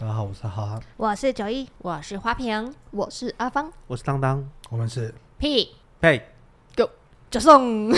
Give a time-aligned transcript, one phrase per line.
[0.00, 5.76] 大家好，我是哈哈，我是九一，我是花瓶，我是阿芳，我是当当，我们是屁。
[6.00, 6.26] 呸
[6.74, 6.88] ，Go。
[7.30, 7.92] 就送。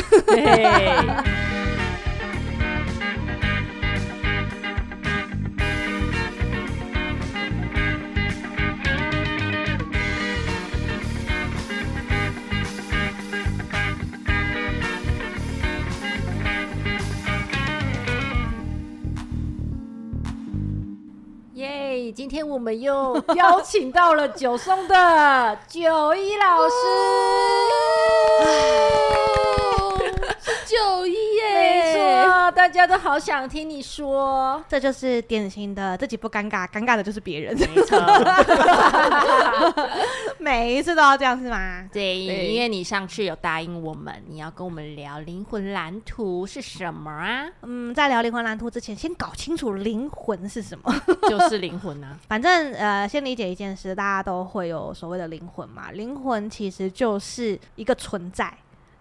[22.33, 26.75] 今天我们又邀请到了九松的九一老师。
[30.65, 31.15] 九一，
[32.55, 37.57] 大家都好想听你说，这就是典型的自己不尴尬，尴尬的就是别人。
[37.57, 37.99] 没错，
[40.39, 41.89] 每一次都要这样是吗？
[41.93, 47.47] 对，因为你上次有答应我们，你要跟我们聊灵魂蓝图是什么啊？
[47.63, 50.95] 嗯，在聊灵魂蓝图之前，先搞清楚灵魂是什么，
[51.29, 52.17] 就是灵魂啊。
[52.29, 55.91] 反正呃，先理解一件事，大家都会有所谓的灵魂嘛。
[55.93, 58.53] 灵魂其实就是一个存在。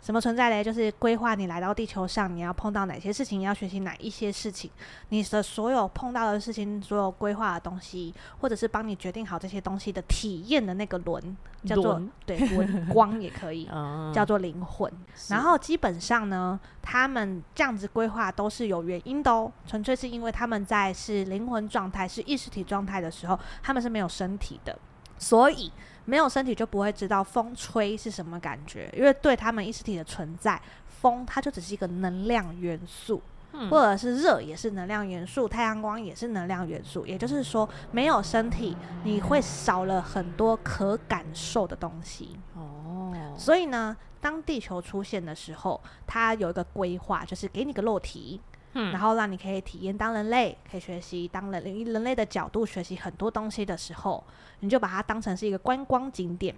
[0.01, 0.63] 什么存在嘞？
[0.63, 4.69] 就是规划你来到地球上，你要碰到哪些事情，你要学习哪一些事情，
[5.09, 13.69] 你的所有碰到的事情，所有规划的东西，或者是帮你决定好这些东西的体验的那个轮，叫做对 轮光也可以，
[14.11, 14.91] 叫做灵魂。
[15.29, 24.75] 然后基本上呢，他们这样子规划都是有原因的哦，纯粹是因为他们在是灵魂状态、是意识体状态的时候，他们是没有身体的，
[25.21, 25.71] 所以。
[26.03, 33.21] 没有身体就不会知道风吹是什么感觉，因为对他们意识体的存在，风它就只是一个能量元素，
[33.53, 37.05] 嗯、或者是热也是能量元素，太阳光也是能量元素。
[37.05, 42.39] 也就是说，没有身体，你会少了很多可感受的东西。
[42.55, 48.41] 哦，所以呢，当地球出现的时候，它有一个规划，就是给你个肉体。
[48.73, 54.23] 嗯，然后让你可以体验当人类，可以学习当人以人类的角度学习很多东西的时候，
[54.59, 56.55] 你就把它当成是一个观光景点。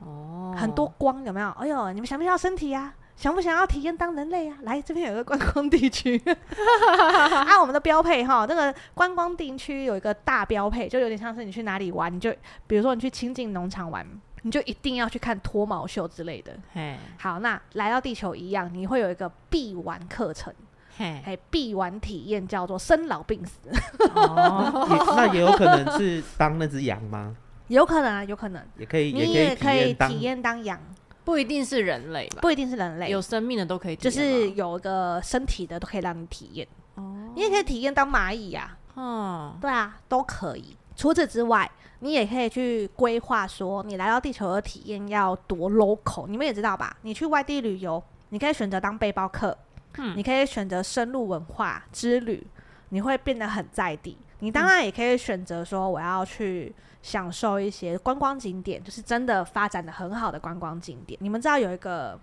[0.00, 1.48] 哦，很多光有没有？
[1.50, 2.94] 哎呦，你们想不想要身体呀、啊？
[3.14, 4.62] 想不想要体验当人类呀、啊？
[4.64, 6.20] 来这边有一个观光地区，
[7.46, 12.34] 啊，我们的标配哈，那个观光地区有一个大标配，就有点像是你去哪里玩，你就
[12.66, 14.04] 比如说你去清境农场玩，
[14.42, 16.52] 你就一定要去看脱毛秀之类的。
[16.72, 20.52] 嘿，好，那来到地球一样，你会有一个必玩课程。
[21.24, 23.58] 嘿，必玩体验叫做生老病死。
[24.14, 24.86] 哦，
[25.16, 27.36] 那也有可能是当那只羊吗？
[27.68, 28.62] 有可能啊，有可能。
[28.78, 30.78] 也可以，你也可以体验当羊，
[31.24, 32.38] 不一定是人类吧？
[32.42, 36.66] 不一定是人类，有生命的都可以体验，就是有一个身体的都可以让你体验。
[36.96, 38.76] 哦，你也可以体验当蚂蚁呀。
[38.96, 40.76] 嗯，对啊，都可以。
[40.94, 41.70] 除此之外，
[42.00, 46.26] 你也可以去规划说，你来到地球的体验要多 local。
[46.28, 46.94] 你们也知道吧？
[47.00, 49.56] 你去外地旅游，你可以选择当背包客。
[49.98, 52.46] 嗯，你可以选择深入文化之旅，
[52.90, 54.16] 你会变得很在地。
[54.40, 61.16] 你当然也可以选择说，我要去享受一些观光景点，就是真的发展的很好的观光景点。
[61.22, 62.18] 你们知道有一个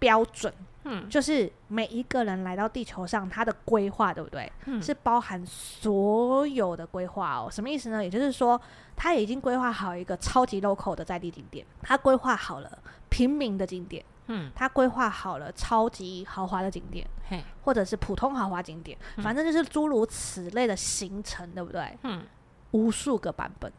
[0.00, 0.52] 标准，
[0.84, 4.50] 嗯，就是每一个人来到地球上，他的规划对不对？
[4.64, 7.48] 嗯，是包含所有的规划哦。
[7.48, 8.02] 什么意思呢？
[8.02, 8.60] 也就是说，
[8.96, 12.78] 他已经规划好一个超级 local 的在地景点，他规划好了
[13.08, 14.04] 平民的景点。
[14.32, 21.98] 嗯，他规划好了超级豪华的景点，嘿，或者是普通豪华景点，嗯、反正就是诸如此类的行程，对不对？
[22.04, 22.24] 嗯，
[22.70, 23.72] 无数个版本。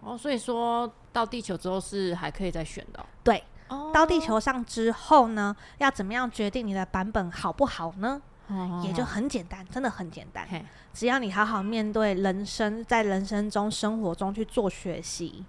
[0.00, 3.06] 哦，所以说到地球之后是还可以再选的、哦。
[3.22, 8.20] 对，哦、到地球上之后呢，要怎么样决定你的版本好不好呢？
[8.48, 10.46] 哦、也就很简单，真的很简单。
[10.50, 15.44] 嘿只要你好好面对人生，在人生中、生活中去做学习。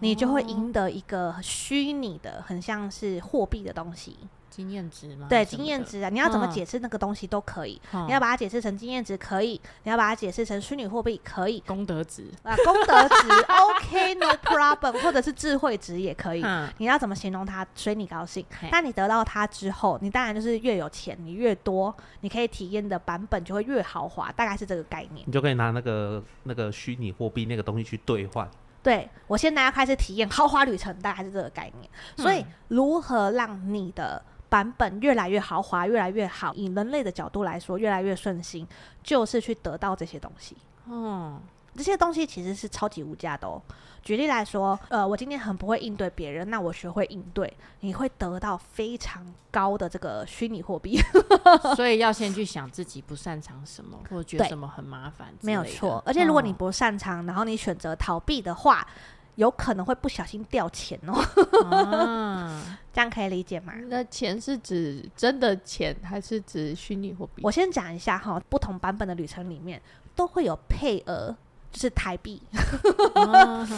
[0.00, 4.16] 你就会赢得一个虚拟的，很像是货币的东西，
[4.50, 5.26] 经验值吗？
[5.28, 7.80] 对，经验值啊，你要怎么解释那个东西都可以。
[7.92, 11.60] 嗯、你要把它解释成经验值可以，你要把它解释成虚拟货币可以。
[11.66, 16.42] 功德值啊，功德值， OK，no problem，或者是智慧值也可以。
[16.42, 18.44] 嗯、你要怎么形容它，随你高兴。
[18.60, 25.26] 嘿但你得到它之后，你当然就是越有钱，你越多，你可以体验的版本就会越豪华，大概是这个概念。
[25.26, 28.48] 你就可以拿那个那个虚拟货币那个东西去兑换。
[28.86, 31.90] 对，我现在要开始体验豪华旅程，大概是这个概念。
[32.16, 38.64] 所以，如何让你的版本越来越豪华、越来越好，以人类的角度来说，越来越顺心，
[39.02, 40.56] 就是去得到这些东西。
[40.88, 41.40] 嗯。
[41.76, 43.60] 这些东西其实是超级无价的哦。
[44.02, 50.96] 举例来说，呃，我今天很不会应对别人，那我学会应对，你会得到非常高的这个虚拟货币。
[51.74, 55.34] 所以要先去想自己不擅长什么，或者觉得什么很麻烦。
[55.40, 58.86] 没有错，而且如果你不擅长，然后你选择逃避的话，
[59.34, 61.12] 有可能会不小心掉钱哦。
[61.64, 63.72] 啊、 这样可以理解吗？
[63.88, 67.42] 那钱是指真的钱，还是指虚拟货币？
[67.42, 69.82] 我先讲一下哈，不同版本的旅程里面
[70.14, 71.34] 都会有配额。
[71.72, 72.42] 就是台币，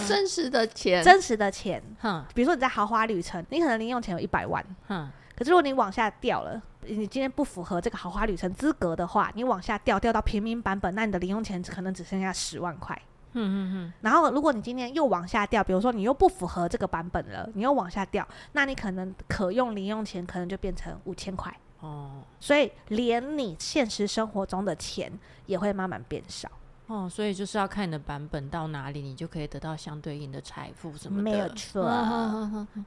[0.07, 1.83] 真实的钱，真实的钱。
[2.01, 13.01] 哼，比如说你在豪华旅程，你可能零用钱有一百万，哼，可是如果你往下掉了，你今天不符合这个豪华旅程资格的话，你往下掉掉到平民版本，那你的零用钱可能只剩下十万块。
[13.33, 13.93] 嗯嗯嗯。
[14.01, 21.55] 然后如果你今天又往下掉，比如说你又不符合这个版本了，你又往下掉，那你可能可用零用钱可能就变成五千块。
[21.81, 25.13] 哦，所以连你现实生活中的钱
[25.47, 26.51] 也会慢慢变少。
[26.89, 31.23] 哦，所以就是要看你的版本到哪里，你就可以得到相对应的财富什么的。
[31.23, 31.87] 没有错，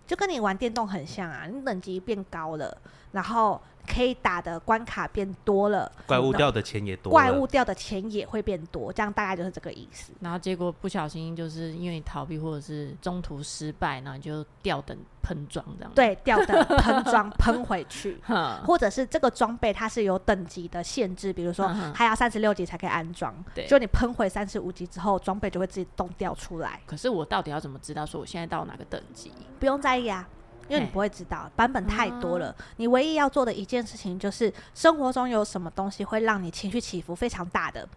[0.07, 2.75] 就跟你玩电动很像啊，你等级变高了，
[3.11, 10.11] 然后可以打的关卡变多了，怪物掉的钱也多，怪物掉的钱也会变多，这样大概就是这个意思。
[10.19, 14.97] 然后结果不小心就是因为你逃避或者是中途失败，然后你就掉等。
[15.23, 18.19] 喷装这样对，掉等喷装 喷回去，
[18.65, 26.81] 或者是这个装备它是有等级的限制，比如说还要三十六级才可以安装，对，就你喷回三十五级之后，装备就会自己动掉出来。
[26.87, 29.31] 可是我到底要怎么知道说我现在到哪个等级？
[29.59, 30.27] 不用在意啊，
[30.67, 32.55] 因为你不会知道，版本太多了。
[32.77, 37.87] 你唯一要做的一件事情就是生活中有什么东西会让你情绪起伏非常大的，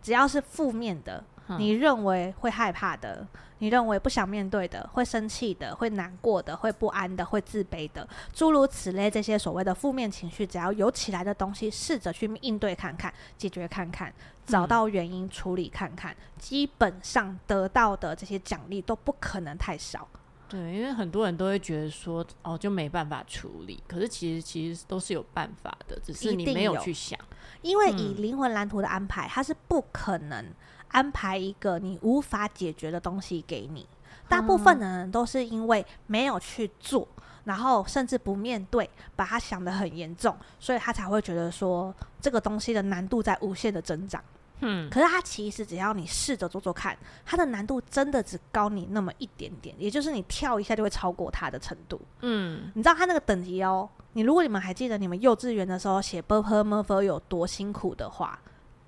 [0.00, 1.22] 只要是负面的。
[1.58, 3.26] 你认为会害怕的，
[3.58, 14.10] 你认为不想面对的，会生气的，会难过的，会不安的，会自卑的，诸如此类，这些所谓的负面情绪，只要有起来的东西，试着去应对看看，解决看看，
[14.46, 20.08] 找到原因处理看看，嗯、基本上得到的这些奖励都不可能太少。
[20.52, 27.18] 对，因为很多人都会觉得说，哦，就没办法处理，可是其实其实都是有办法的，只是你没有去想。
[27.62, 30.44] 因为以灵魂蓝图的安排，它是不可能。
[30.88, 33.88] 安排一个你无法解决的东西给你，
[34.28, 37.08] 大部分的人都是因为没有去做，
[37.44, 44.22] 然后甚至不面对，把它想得很严重，所以他才会觉得说这个东西的难度在无限的增长。
[44.62, 52.00] 嗯，可是他其实只要你试着做做看，它的难度真的只高你那么一点点，也就是你跳一下就会超过它的程度。
[52.20, 53.88] 嗯，你知道他那个等级哦？
[54.14, 58.38] 你如果你们还记得你们幼稚园的时候写 b p m f 有多辛苦的话，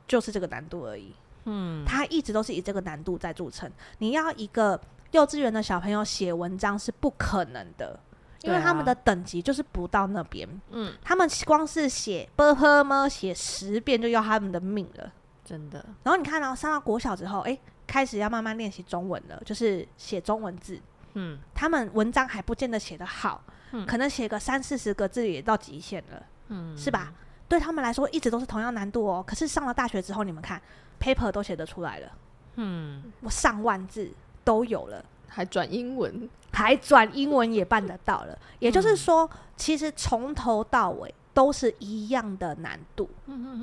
[0.06, 1.14] 就是这个难度而已。
[1.46, 3.70] 嗯，他一直都是以这个难度在著称。
[3.98, 4.80] 你要一个
[5.10, 7.98] 幼稚园的小朋友写文章是不可能的，
[8.42, 10.48] 因为他们的等级就是不到那边。
[10.70, 15.12] 嗯，他们光是写 ㄅ 呵么写十遍就要他们的命了，
[15.44, 15.84] 真的。
[16.02, 20.80] 然后你看到上到国小之后，诶，开始要慢慢练习中文了，就是写中文字。
[21.14, 23.42] 嗯，他们文章还不见得写得好，
[23.72, 26.22] 嗯，可能写个三四十个字也到极限了。
[26.48, 27.12] 嗯，是吧？
[27.48, 29.22] 对他们来说，一直都是同样难度哦。
[29.26, 30.60] 可是上了大学之后，你们看。
[31.00, 32.12] paper 都写得出来了，
[32.54, 34.10] 嗯，我上万字
[34.42, 38.38] 都有了，还转英文，还转英文也办得到了。
[38.58, 43.10] 也就是说，嗯、其实从头到尾都是一样的难度，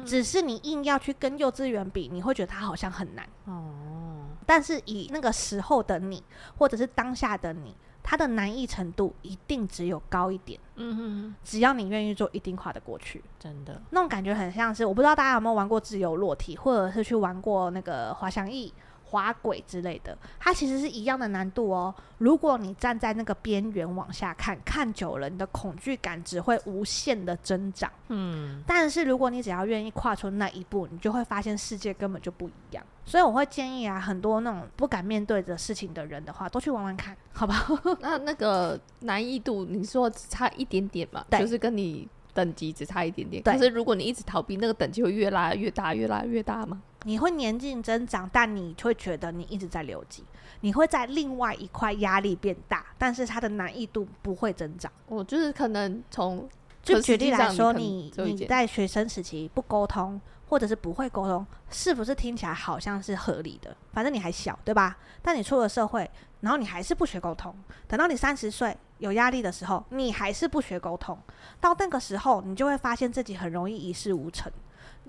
[0.05, 4.27] 只是你硬要去跟幼稚园比，你会觉得它好像很难哦。
[4.45, 6.21] 但是以那个时候的你，
[6.57, 7.75] 或者是当下的你。
[8.03, 13.23] 它的难易程度一定只有高一点，嗯哼，只要你愿意做，一定跨得过去。
[13.37, 18.73] 真的，那种感觉很像是，我不知道大家有没有玩过自由落体，或者是去玩过那个滑翔翼。
[19.11, 21.93] 滑轨之类的，它其实是一样的难度哦。
[22.17, 27.91] 如果你站在那个边缘往下看，看久了，你的恐惧感只会无限的增长。
[28.07, 32.83] 嗯，但是如果你只要愿意跨出那一步，你就会发现世界根本就不一样。
[33.03, 37.77] 所以我会建议啊，很多那种不敢面对的事情的人的话，都去玩玩看，好不好？
[37.99, 41.25] 那那个难易度，你说只差一点点嘛？
[41.31, 43.43] 就是跟你等级只差一点点。
[43.43, 46.81] 可是如果你一直逃避，那个等级会越拉越大，越拉越大吗？
[47.03, 50.23] 你会年纪增长，但你会觉得你一直在留级。
[50.61, 54.91] 你会在另外一块压力变大，但是它的难易度不会增长。
[55.07, 56.47] 我就是可能从
[56.83, 63.75] 就举例来说，你你在学生时期不沟通，或者是不会沟通，是不是听起来好像是合理的？
[63.91, 64.97] 反正你还小，对吧？
[65.23, 66.07] 但你出了社会，
[66.41, 67.55] 然后你还是不学沟通。
[67.87, 71.17] 等到你三十岁有压力的时候，你还是不学沟通。
[71.59, 74.51] 到那个时候，你就会发现自己很容易一事无成，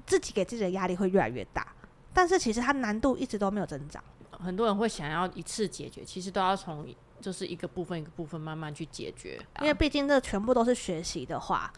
[0.06, 1.66] 自己给自己的压力会越来越大。
[2.14, 6.86] 但是其实它难度一直都没有增长，很多人会想要一次解决，其实都要从
[7.20, 9.40] 就是一个部分一个部分慢慢去解决。
[9.60, 11.72] 因为毕竟这全部都是学习的话，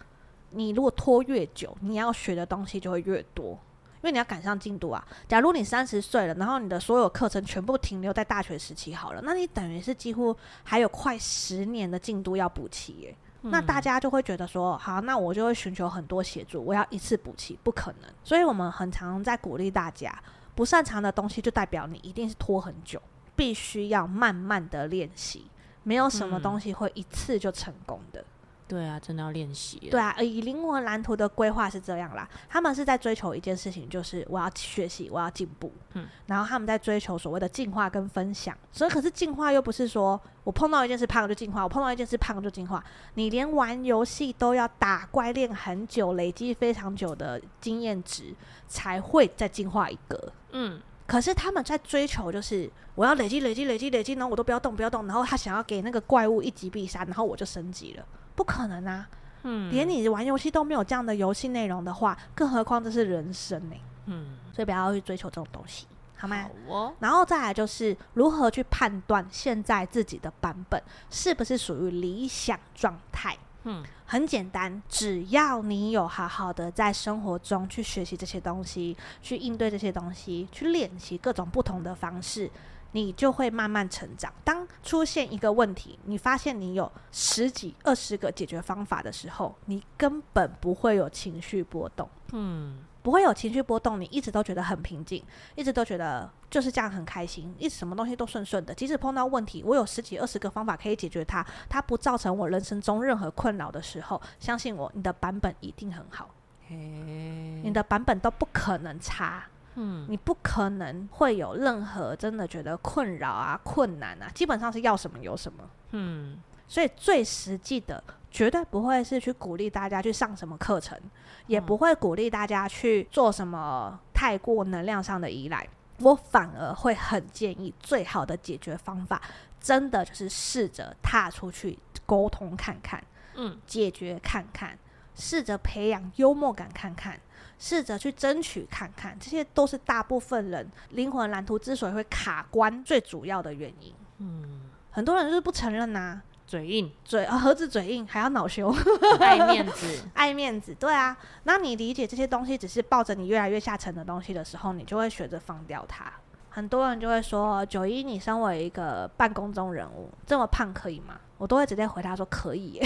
[0.51, 3.51] 你如果拖越久，你要学的东西就会越多，
[3.97, 5.07] 因为你要赶上进度啊。
[5.29, 13.17] 假如你三十岁了，然后你的所有课程全部停留在大学时期好了，那你等于是几乎还有快十年的进度要补齐耶。
[13.45, 18.11] 那大家就会觉得说，好，那我就会寻求很多协助，我要一次补齐，不可能。
[18.23, 20.19] 所以我们很常在鼓励大家，
[20.55, 23.01] 不擅长的东西就代表你一定是拖很久，
[23.37, 25.51] 必须要慢慢的练习，
[25.83, 28.25] 没有什么东西会一次就成功的。
[28.67, 29.79] 对啊，真的要练习。
[29.91, 35.71] 对啊，以灵魂蓝图的规划是这样啦，他们是在追求一件事情，就是我要学习，我要进步。
[35.93, 38.57] 嗯，然后他们在追求所谓的进化跟分享。
[38.73, 42.83] 所以，可是进化又不是说我碰到一件事胖就进化，我碰到一件事胖就进化。
[43.15, 48.35] 你连玩游戏都要打怪练很久，累积非常久的经验值，
[48.67, 50.33] 才会再进化一个。
[50.53, 50.81] 嗯。
[51.07, 59.09] 可是他们在追求，就是我要累积、累积、累积、累积，然后我都不要动、不要动，然后他想要给那个怪物一击必杀，然后我就升级了，不可能啊！
[59.43, 63.77] 嗯，连你玩游戏都没有这样的游戏内容的话，更何况这是人生呢？
[64.07, 66.43] 嗯，所以不要去追求这种东西，好吗？
[66.43, 66.95] 好哦。
[66.99, 73.37] 然后再来就是如何去判断现在自己的版本是不是属于理想状态。
[73.65, 82.51] 嗯，很简单，只要你有好好的在生活中去学习这些东西，去应对这些东西，去练习各种不同的方式，
[82.93, 84.33] 你就会慢慢成长。
[84.45, 92.09] 当出现一个问题，你发现你有十几、二十个解决方法的时候，你根本不会有情绪波动。
[92.33, 92.79] 嗯。
[93.05, 95.23] 不会有情绪波动，你一直都觉得很平静，
[95.55, 98.75] 一直都觉得就是这样很开心，一直什么东西都顺顺的。
[98.75, 106.31] 即使碰到问题，我有十几二十个方法可以解决它，它不造成我人生中任何困扰的时候，相信我，你的版本一定很好。
[106.67, 109.45] 嘿你的版本都不可能差，
[109.75, 116.39] 嗯，你不可能会有任何真的觉得困扰啊、困难啊，基本上是要什么有什么，嗯。
[116.67, 118.03] 所以最实际的。
[118.35, 121.01] 绝对不会是去鼓励大家去上什么课程，
[121.47, 125.65] 也不会鼓励大家去做什么太过能量上的依赖。
[126.01, 129.23] 我反而会很建议，最好的解决方法，
[129.61, 133.01] 真的就是试着踏出去沟通看看，
[133.37, 134.77] 嗯，解决看看，
[135.15, 137.21] 试着培养幽默感看看，
[137.61, 143.95] 试着去争取看看，这些都是大部分人灵魂蓝图之所以会卡关最主要的原因。
[144.19, 146.23] 嗯，很多人就是不承认呐、啊。
[146.47, 148.73] 嘴硬，嘴啊，何止嘴硬，还要恼羞，
[149.19, 151.17] 爱面子， 爱面子，对啊。
[151.45, 156.13] 那你理解这些东西只是抱着你越来越下沉的东西的时候，你就会学着放掉它。
[156.51, 162.81] 很多人就会说：“九一，你身为一个办公中人物，这么胖可以吗？”我都会直接回答说：“可以。”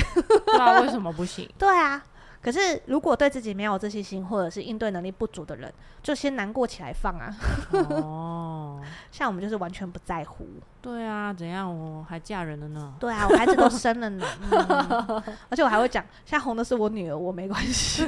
[0.46, 1.46] 对啊，为什么不行？
[1.58, 2.02] 对啊。
[2.40, 7.36] 可是，如果对自己没有自信心，或者是应对能力不足的人，就先难过起来放啊。
[7.72, 8.80] 哦，
[9.10, 10.46] 像我们就是完全不在乎。
[10.80, 11.68] 对啊，怎样？
[11.68, 12.94] 我还嫁人了呢。
[13.00, 14.24] 对啊，我孩子都生了呢。
[14.50, 18.04] 嗯、而且我还会讲，现在红的是我女儿，我没关系。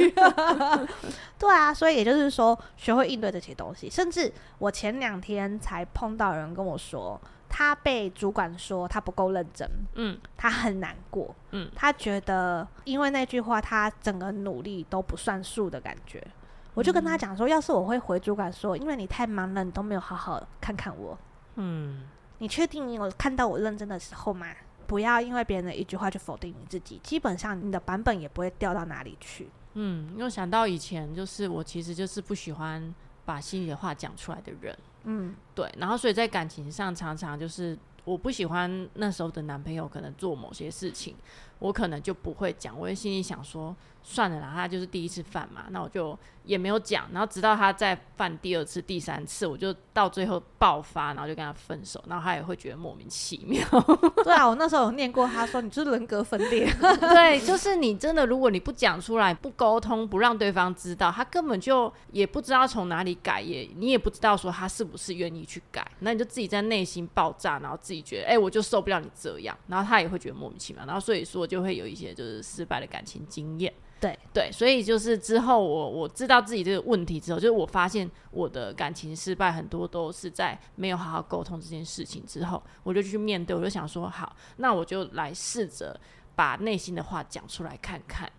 [1.37, 3.90] 对啊，所以也就是说，学会应对这些东西。
[3.90, 7.20] 甚至我前两天才碰到人跟我说。
[7.50, 16.25] 他被主管说他不够认真，嗯，他很难过，嗯，他觉得因为那句话，他整个努力都不算数的感觉。
[16.73, 21.19] 我就跟他讲说，要是我会回主管说，因为你太忙了，你都没有好好看看我，
[21.57, 22.04] 嗯，
[22.38, 24.47] 你确定你有看到我认真的时候吗？
[24.87, 29.50] 不要因为别人的一句话就否定你自己，基本上你的版本也不会掉到哪里去。
[29.75, 34.76] 嗯，因为想到以前就是我其实就是不喜欢把心里的话讲出来的人。
[35.04, 41.14] 嗯，对，然后所以在感情上常常就是我不喜欢那时候的男朋友可能做某些事情，
[41.59, 53.64] 我可能就不会讲，我会心里想说算了啦，他就是第一次犯嘛，那我就也没有讲，然后直到他再犯第二次、第三次，我就到最后爆发，然后就跟他分手，然后他也会觉得莫名其妙。
[54.25, 56.66] 对啊，我那时候有念过，他说你就是人格分裂。
[56.99, 73.73] 对，就是你真的，如果你不讲出来、不沟通、不让对方知道，他根本就也不知道从哪里改，也你也不知道说他是不是愿意去改，那你就自己在内心爆炸，然后自己觉得哎、欸，我就受不了你这样，然后他也会觉得莫名其妙，然后所以说就会有一些就是失败的感情经验。
[74.00, 86.00] 对对，所以就是之后我我知道自己这个问题之后，就是我发现我的感情失败很多都是在没有好好沟通这件事情之后，我就去面对，我就想说好，那我就来试着
[86.35, 88.30] 把内心的话讲出来看看。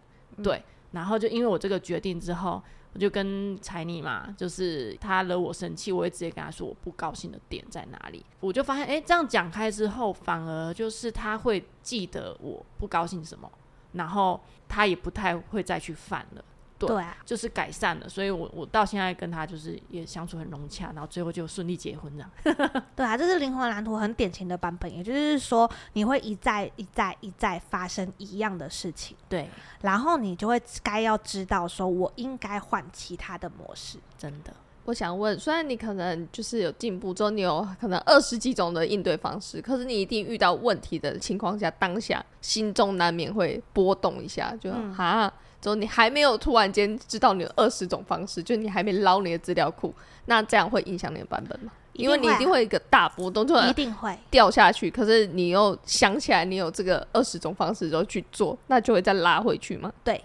[0.42, 0.64] 对，嗯、
[0.94, 2.60] 然后就因为我这个决定之后，
[2.94, 8.26] 我就跟彩妮嘛，就是他惹我生气，我会直接跟他说我不高兴的点在哪里。
[8.40, 13.48] 我就发现，哎，这样讲开之后，反而就是他会记得我不高兴什么。
[13.94, 16.44] 然后他也不太会再去犯了，
[16.78, 22.84] 对，对啊，就是改善了，所以我我到现在跟他就是也相处很融洽，然后最后就顺利结婚这样。
[22.96, 29.50] 对啊，这是灵魂蓝图很典型的版本，也就是说你会一再一再一再发生一样的事情，对，
[29.82, 34.54] 然后你就会该要知道说我应该换其他的模式，真的。
[34.92, 45.32] 我想问，虽然你可能就是有进步之后，你有可能二十几种的应对方式，可是你一定遇到问题的情况下，当下心中难免会波动一下，就哈，嗯、
[45.62, 49.94] 之后你还没有突然间知道你有二十种方式，就你还没捞你的资料库，
[50.26, 51.72] 那这样会影响你的版本吗？
[51.94, 54.92] 因为你一定会一个大波动，突然一定会掉下去。
[54.92, 59.90] 可是你又想起来，你有这个二十种方式之后去做，那就会再拉回去吗？
[60.04, 60.22] 对，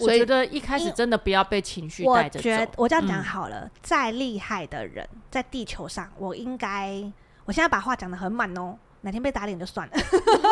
[0.00, 2.38] 我觉得一开始真的不要被情绪带着走。
[2.38, 7.02] 我觉得我这样讲好了，嗯、再厉害的人在地球上，我应该，
[7.44, 8.76] 我现在把话讲的很满哦。
[9.04, 9.92] 哪天被打脸就算了，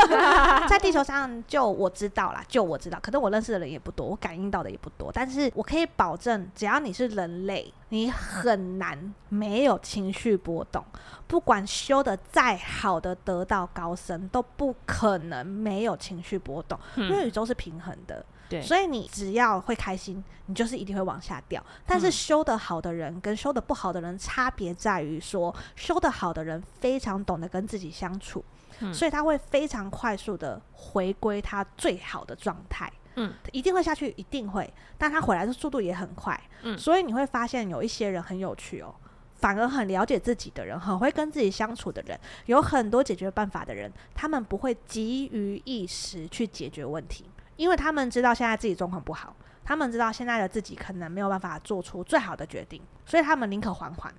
[0.67, 10.85] 在地球上就我知道啦，就我知道，可能我认识的人也不多，我感应到的也不多，但是我可以保证，只要你是人类，你很难没有情绪波动，
[11.29, 18.27] 不管修的再好的得道高僧，都不可能没有情绪波动，因为宇宙是平衡的。
[18.51, 21.65] 对，所以你只要会开心，你就是一定会往下掉。
[21.87, 28.45] 但是修得好的人跟修得不好的人差别在于说，修得好的人非常懂得跟自己相处，
[28.81, 32.93] 嗯、所以他会非常快速的回归他最好的状态。
[33.15, 36.41] 嗯，一定会下去，一定会，但他回来的速度也很快。
[36.63, 38.95] 嗯，所以你会发现有一些人很有趣哦，
[39.37, 47.25] 反而很了解自己的人，很会跟自己相处的人，有很多解决办法的人，他们不会急于一时去解决问题。
[47.61, 54.11] 因为他们知道现在自己状况不好，他们知道现在的自己可能没有办法做出最好的决定，所以他们宁可缓缓，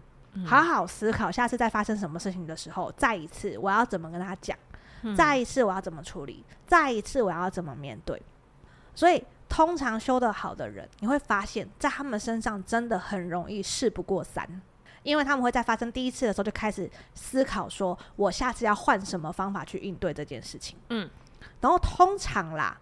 [0.46, 4.56] 好好思考，下次再发生什么事情的时候，再一次我要怎么跟他讲，
[5.18, 8.22] 再一次我要怎么处理，再一次我要怎么面对。
[8.94, 14.48] 所以通常修得好的人，你会发现在他们身上真的很容易事不过三，
[15.02, 20.78] 因为他们会在发生第一次的时候就开始思考，说我下次要换什么方法去应对这件事情。
[20.90, 21.10] 嗯，
[21.60, 22.78] 然后通常啦。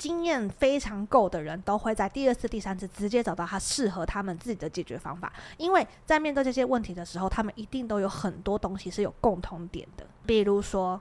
[0.00, 10.98] 经验非常够的人都会在第二次、第三次直接找到他适合他们自己的解决方法，因为在面对这些问题的时候，他们一定都有很多东西是有共同点的，比如说。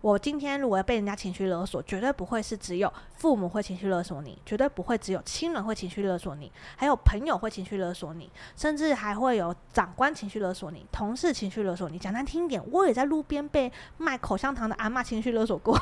[0.00, 11.98] 我今天如果要被人家情绪勒索，绝对不会是只有父母会情绪勒索你，绝对不会只有亲人会情绪勒索你，还有朋友会情绪勒索你，甚至还会有长官情绪勒索你，同事情绪勒索你。
[11.98, 15.78] 讲难听点，我也在路边被卖口香糖的阿嬷情绪勒索过。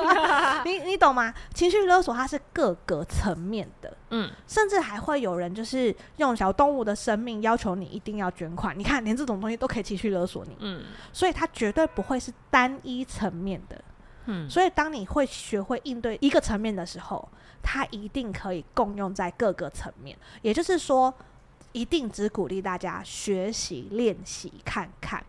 [0.64, 1.34] 你你懂吗？
[1.52, 8.78] 情绪勒索它是各个层面的，嗯，甚至还会有人就是用小动物的生命要求你一定要捐款。
[8.78, 13.40] 你看，连这种东西都可以继续勒索你，嗯，所以它绝对不会是单一层面。
[13.40, 13.84] 面的，
[14.26, 17.26] 嗯，所以当你会学会应对一个层面的时候，
[17.62, 20.14] 它一定可以共用在各个层面。
[20.42, 21.12] 也就是说，
[21.72, 25.24] 一定只鼓励大家学习练习看看，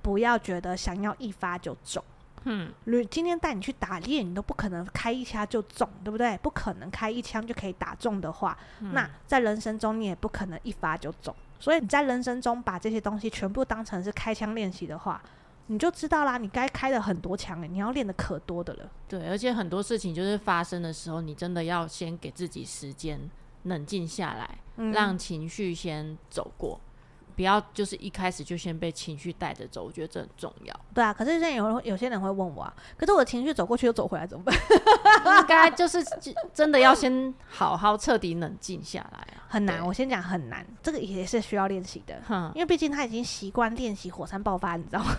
[0.00, 2.02] 不要觉得想要一发就中。
[2.44, 6.38] 嗯，如今天带你去打猎，你都不可能开一枪就中，对不对？
[6.38, 11.34] 不可能开一枪就可以打中的话，嗯，那在人生中你也不可能一发就中。
[11.58, 15.22] 所以你在人生中把这些东西全部当成是开枪练习的话。
[15.66, 18.90] 你就知道啦，你该开的很多枪诶，你要练的可多的了。
[19.06, 23.20] 对，而且很多事情就是发生的时候，你真的要先给自己时间
[23.62, 26.80] 冷静下来，嗯，让情绪先走过。
[27.40, 30.80] 不要就是一开始就先被情绪带着走，我觉得这很重要。
[30.92, 34.54] 对啊，可是现在有有些人会问我啊，可是我的情绪走过去又走回来怎么办？
[35.40, 36.04] 应该就是
[36.52, 39.48] 真的要先好好彻底冷静下来啊。
[39.48, 42.20] 很难，我先讲很难，这个也是需要练习的。
[42.28, 45.16] 嗯，因为毕竟他已经习惯练习火山爆发，你知道吗？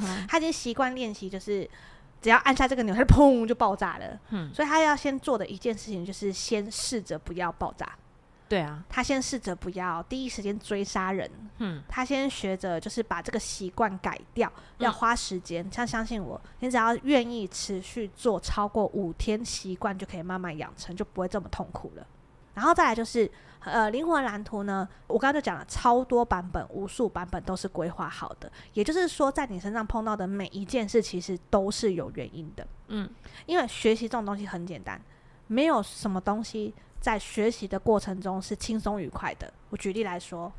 [0.30, 1.68] 他已经习惯练习，就是
[2.22, 4.16] 只要按下这个钮，他就砰就爆炸了。
[4.30, 7.92] 嗯，所以他要先做的一件事情就是先试着不要爆炸。
[8.46, 11.28] 对啊，他先试着不要第一时间追杀人，
[11.58, 15.66] 嗯，他先学着就是把这个习惯改掉，要花时间。
[15.72, 22.06] 像相信我，你只要愿意持续做超过五天，习惯就可以慢慢养成，就不会这么痛苦了。
[22.52, 23.28] 然后再来就是，
[23.60, 28.52] 呃，灵魂蓝图呢，我刚刚就讲了超多版本，无数版本都是规划好的。
[28.74, 32.64] 也就是说，在你身上碰到的每一件事，其实都是有原因的。
[32.88, 33.10] 嗯，
[33.46, 35.00] 因为学习这种东西很简单，
[35.46, 36.72] 没有什么东西。
[37.04, 39.52] 在学习的过程中是轻松愉快的。
[39.68, 40.50] 我举例来说，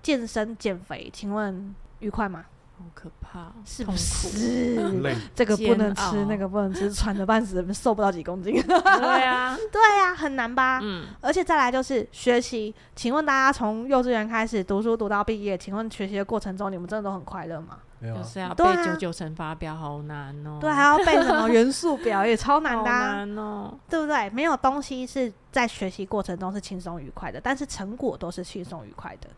[0.00, 2.46] 健身减肥，请问愉快吗？
[2.78, 4.76] 好可怕，是不是？
[5.34, 8.54] 这个不能吃，那个不能吃，喘得半死， 瘦不到几公斤。
[8.62, 10.78] 对啊，对啊，很难吧？
[10.82, 11.06] 嗯。
[11.20, 17.78] 而且再来就是学习，请问大家从幼稚园开始读书读到毕业，请问学习的过程中你们真的都很快乐吗？
[18.00, 20.58] 就是要背九九乘法表，好难哦。
[20.60, 22.78] 对，还要背什么元素表，也超难的。
[22.78, 24.30] 好难哦，对不对？
[24.30, 29.28] 没有东西是在学习过程中是轻松愉快的，但是成果都是轻松愉快的。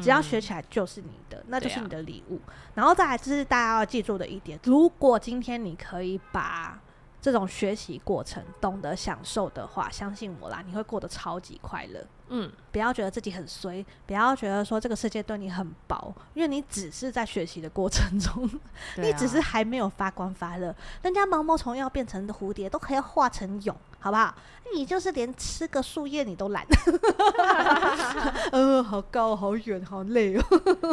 [0.00, 2.40] 只要学起来就是你的，那就是你的礼物。
[2.74, 6.80] 然后再来就是大家要记住的一点：如果今天你可以把
[7.20, 12.06] 这种学习过程，懂得享受的话，相信我啦，你会过得超级快乐。
[12.28, 18.44] 嗯，不要觉得自己很衰，不要觉得说这个世界对你很薄，因为你只是在学习的过程中，
[18.96, 20.74] 啊、你只是还没有发光发热。
[21.02, 24.34] 人家毛毛虫要变成蝴蝶都可以化成蛹，好不好？
[24.74, 26.66] 你就是连吃个树叶你都懒，
[28.50, 30.44] 呃，好高，好远，好累哦，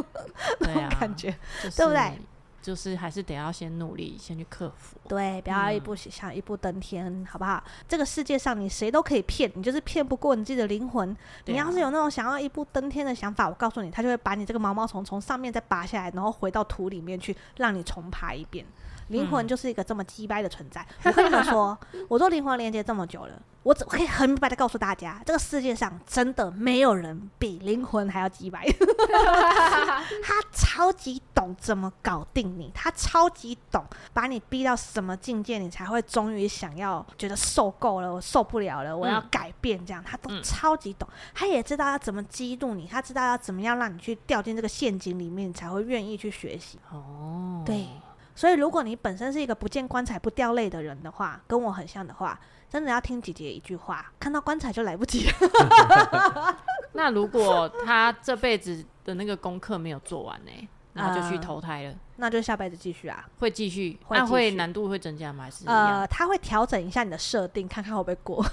[0.62, 2.20] 那种感觉，就是、对不对？
[2.64, 4.98] 就是还是得要先努力，先去克服。
[5.10, 7.62] 对，不要一步想一步登天，嗯，好不好？
[7.88, 11.18] 这个世界上你谁都可以骗，你就是骗不过你自己的灵魂，啊。
[11.46, 18.66] 你要是有那种想要一步登天的想法，我告诉你，他就会把你这个毛毛虫从上面再拔下来，然后回到土里面去，让你重爬一遍。
[19.10, 20.82] 灵魂就是一个这么鸡掰的存在。
[20.82, 23.42] 嗯、我跟你们说， 我做灵魂连接这么久了。
[23.64, 28.64] 我只可以很明白的告诉大家，这个世界上真的没有人比灵魂还要机掰。
[30.22, 39.84] 他超级懂怎么搞定你，他超级懂把你逼到什么境界，你才会终于想要觉得受够了，我受不了了，我要改变。
[39.86, 46.78] 这样他都超级懂，他也知道要怎么激怒你，他知道要怎么样让你去掉进这个陷阱里面，你才会愿意去学习。
[46.92, 47.88] 哦，对，
[48.36, 52.40] 所以如果你本身是一个不见棺材不掉泪的人的话，跟我很像的话。
[52.70, 56.58] 真的要听姐姐一句话，看到棺材就来不及了。
[56.94, 60.68] 那如果他这辈子的那个功课没有做完呢？
[60.94, 65.46] 然后就去投胎了，呃、那就下辈子继续啊，会继续，那会难度会增加吗？
[65.46, 68.46] 还是呃，他会调整一下你的设定，看看会不会过。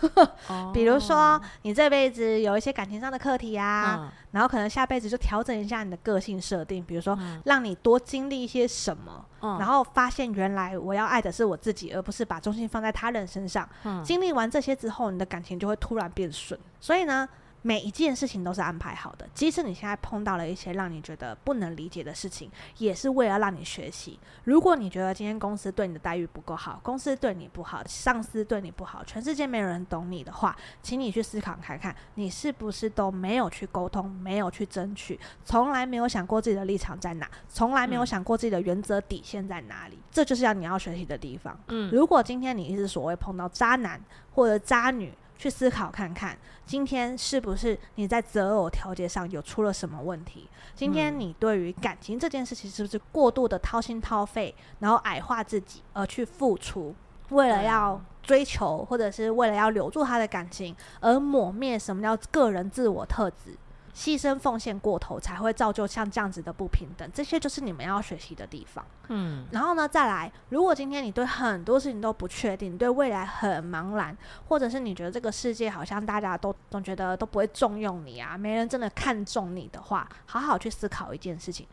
[0.48, 13.68] 哦、 比如说你这辈子有一些感情上的课题啊、嗯，然后可能下辈子就调整一下你的个性设定，比如说、嗯、让你多经历一些什么、嗯，然后发现原来我要爱的是我自己，而不是把重心放在他人身上。
[13.84, 16.58] 嗯、经历完这些之后，你的感情就会突然变顺。
[16.80, 17.28] 所以呢。
[17.62, 24.18] 每一件事情都是安排好的，即使你现在碰到了一些让你觉得不能理解的事情，也是为了让你学习。
[24.44, 39.96] 如果你觉得今天公司对你的待遇不够好，公司对你不好，上司对你不好，全世界没有人懂你的话，请你去思考看看，你是不是都没有去沟通，没有去争取，从来没有想过自己的立场在哪，从来没有想过自己的原则底线在哪里。
[39.96, 40.02] 嗯。
[40.10, 41.58] 这就是要你要学习的地方。
[41.68, 44.00] 嗯，如果今天你一直所谓碰到渣男
[44.32, 50.46] 或者渣女，去思考看看，今天是不是你在择偶调节上有出了什么问题？
[50.74, 56.94] 今天你对于感情这件事情是不是过度的掏心掏肺，然后矮化自己而去付出，
[57.30, 63.56] 为了要追求或者是为了要留住他的感情而抹灭什么叫个人自我特质？
[63.94, 68.84] 牺牲奉献过头，才会造就像这样子的不平等，这些就是你们要学习的地方。
[69.08, 74.16] 嗯，然后呢，再来，如果今天你对很多事情都不确定，对未来很茫然，
[74.48, 81.66] 或者是你觉得这个世界好像大家都总觉得都不会重用你啊，没人真的看重你的话，好好去思考一件事情。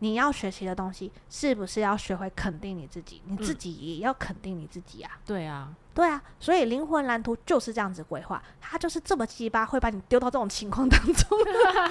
[0.00, 3.22] 你要学习的东西，是不是要学会肯定你自己？
[3.26, 5.10] 你自己也要肯定你自己啊！
[5.14, 11.38] 嗯、对啊，对啊，所以灵魂蓝图就是这样子规划，它就是这么鸡巴，会把你丢到这种情况当中，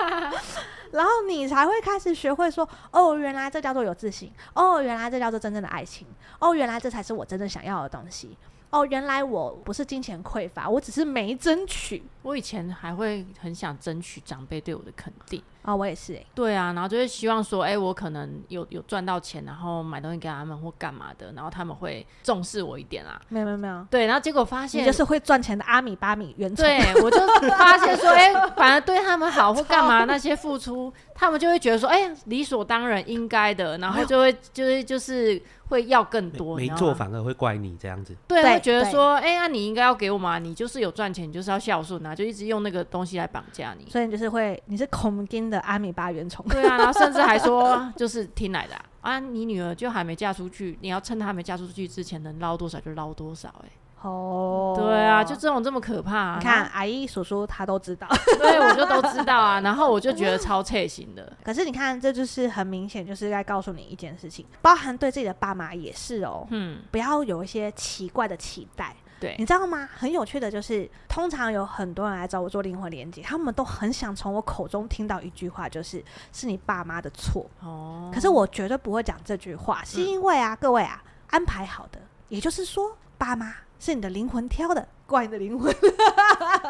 [0.92, 6.06] 然后你才会开始学会说：哦，原来这叫做有自信；哦，原来这叫做真正的爱情；
[6.40, 8.38] 哦，原来这才是我真正想要的东西。
[8.70, 12.04] 哦，原来我不是金钱匮乏，我只是没争取。
[12.24, 15.42] 我以前还会很想争取长辈对我的肯定。
[15.64, 16.28] 哦，我也是哎、欸。
[16.36, 23.22] 对啊，然后就会希望说，哎、欸，我可能有有赚到钱，然后买东西给他们或干嘛的，然后他们会重视我一点啦。
[23.30, 23.88] 没有没有没有。
[23.90, 26.66] 对，然后结果发现，你就是会赚钱的阿米巴米原虫。
[26.66, 27.20] 对，我就
[27.58, 36.58] 发现说，哎、欸，反而对他们好或干嘛那些付出，他们就会觉得说，哎、欸，理所当然应该的，然后就会 就是就是会要更多。
[36.58, 38.14] 没做反而会怪你这样子。
[38.28, 43.90] 对，会觉得说，哎那、啊，你应该要给我嘛，你就是有赚钱，你就是要孝顺啊，就一直用那个东西来绑架你。
[43.90, 46.46] 所以你就是会，你是恐惊的阿米巴原虫。
[46.50, 53.72] 对啊，然后甚至还说， 就是听来的啊，啊，你女儿就还没嫁出去，你要趁她还没嫁出去之前，能捞多少就捞多少、欸，哎。
[54.04, 56.36] 哦，对啊，就这种这么可怕、啊。
[56.38, 58.06] 你看，阿姨叔叔他都知道，
[58.38, 59.62] 对，我就都知道啊。
[59.62, 61.32] 然后我就觉得超切心的。
[61.42, 66.46] 可是你看，这就是很明显，就是在告诉你一件事情，包含对自己的爸妈也是哦。
[66.50, 68.94] 嗯，不要有一些奇怪的期待。
[69.24, 69.88] 对，你知道吗？
[69.96, 77.50] 很有趣的就是，通常有很多人来找我做灵魂连接，他们都很想从我口中听到一句话，就是是你爸妈的错。
[77.62, 83.54] 哦，可是我绝对不会讲这句话，是因为啊，嗯、各位啊，安排好的，也就是说，爸妈。
[83.80, 85.70] 是你的灵魂挑的，怪你的灵魂。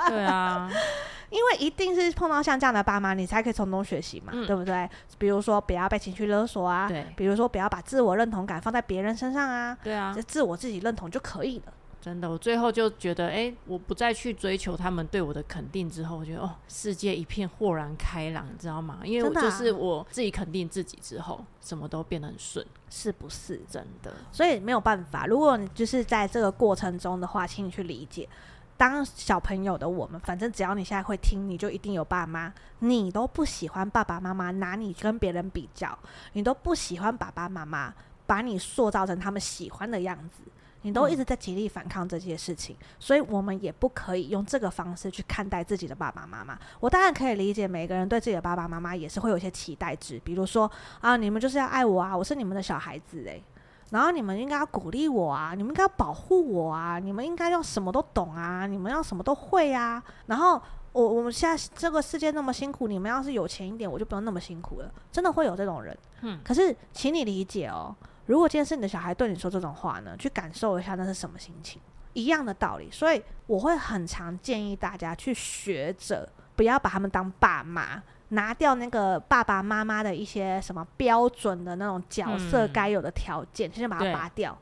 [0.08, 0.68] 对啊，
[1.30, 4.90] 因为一定是碰到像这样的爸妈，你才可以从中学习嘛、嗯，对不对？
[5.20, 11.74] 比如说不要被情绪勒索啊，对，比如说不要把自我认同感放在别人身上啊，对啊，自我自己认同就可以了。
[12.04, 19.00] 真的，我最后就觉得，哎、欸，我不再去追求他们对我的肯定之后，我觉得哦，世界一片豁然开朗，你知道吗？
[19.06, 23.62] 因为我就是我自己肯定自己之后，什么都变得很顺，是不是？
[23.70, 25.26] 真的，所以没有办法。
[25.26, 28.28] 如果你就是在这个过程中的话，请你去理解，
[28.76, 32.54] 当小朋友的我们，反正只要你现在会听，你就一定有爸妈。
[32.80, 35.98] 你都不喜欢爸爸妈妈拿你跟别人比较，
[36.34, 37.94] 你都不喜欢爸爸妈妈
[38.26, 40.42] 把你塑造成他们喜欢的样子。
[40.84, 46.58] 你都一直在极力反抗这些事情，嗯，所以我们也不可以用这个方式去看待自己的爸爸妈妈。
[46.80, 53.44] 我当然可以理解每个人对自己的爸爸妈妈也是会有一些期待值，比如说啊，你们就是要爱我啊，我是你们的小孩子诶。
[53.90, 60.04] 然后你们应该要鼓励我啊，你们应该要保护我啊，你们应该要什么都懂啊，你们要什么都会啊。
[60.26, 60.60] 然后
[60.94, 64.92] 我我们现在这个世界那么辛苦，你们要是有钱一点，我就不用那么辛苦了。
[65.12, 67.96] 真的会有这种人，嗯，可是请你理解哦。
[68.26, 71.82] 如果今天是你的小孩对你说这种话呢，去感受一下那是什么心情，
[72.14, 72.90] 一样的道理。
[72.92, 84.58] 所以我会很常建议大家去学着，不要把他们当爸妈，拿掉那个爸爸妈妈的一些什么标准的那种角色该有的条件，先、嗯、把它拔掉。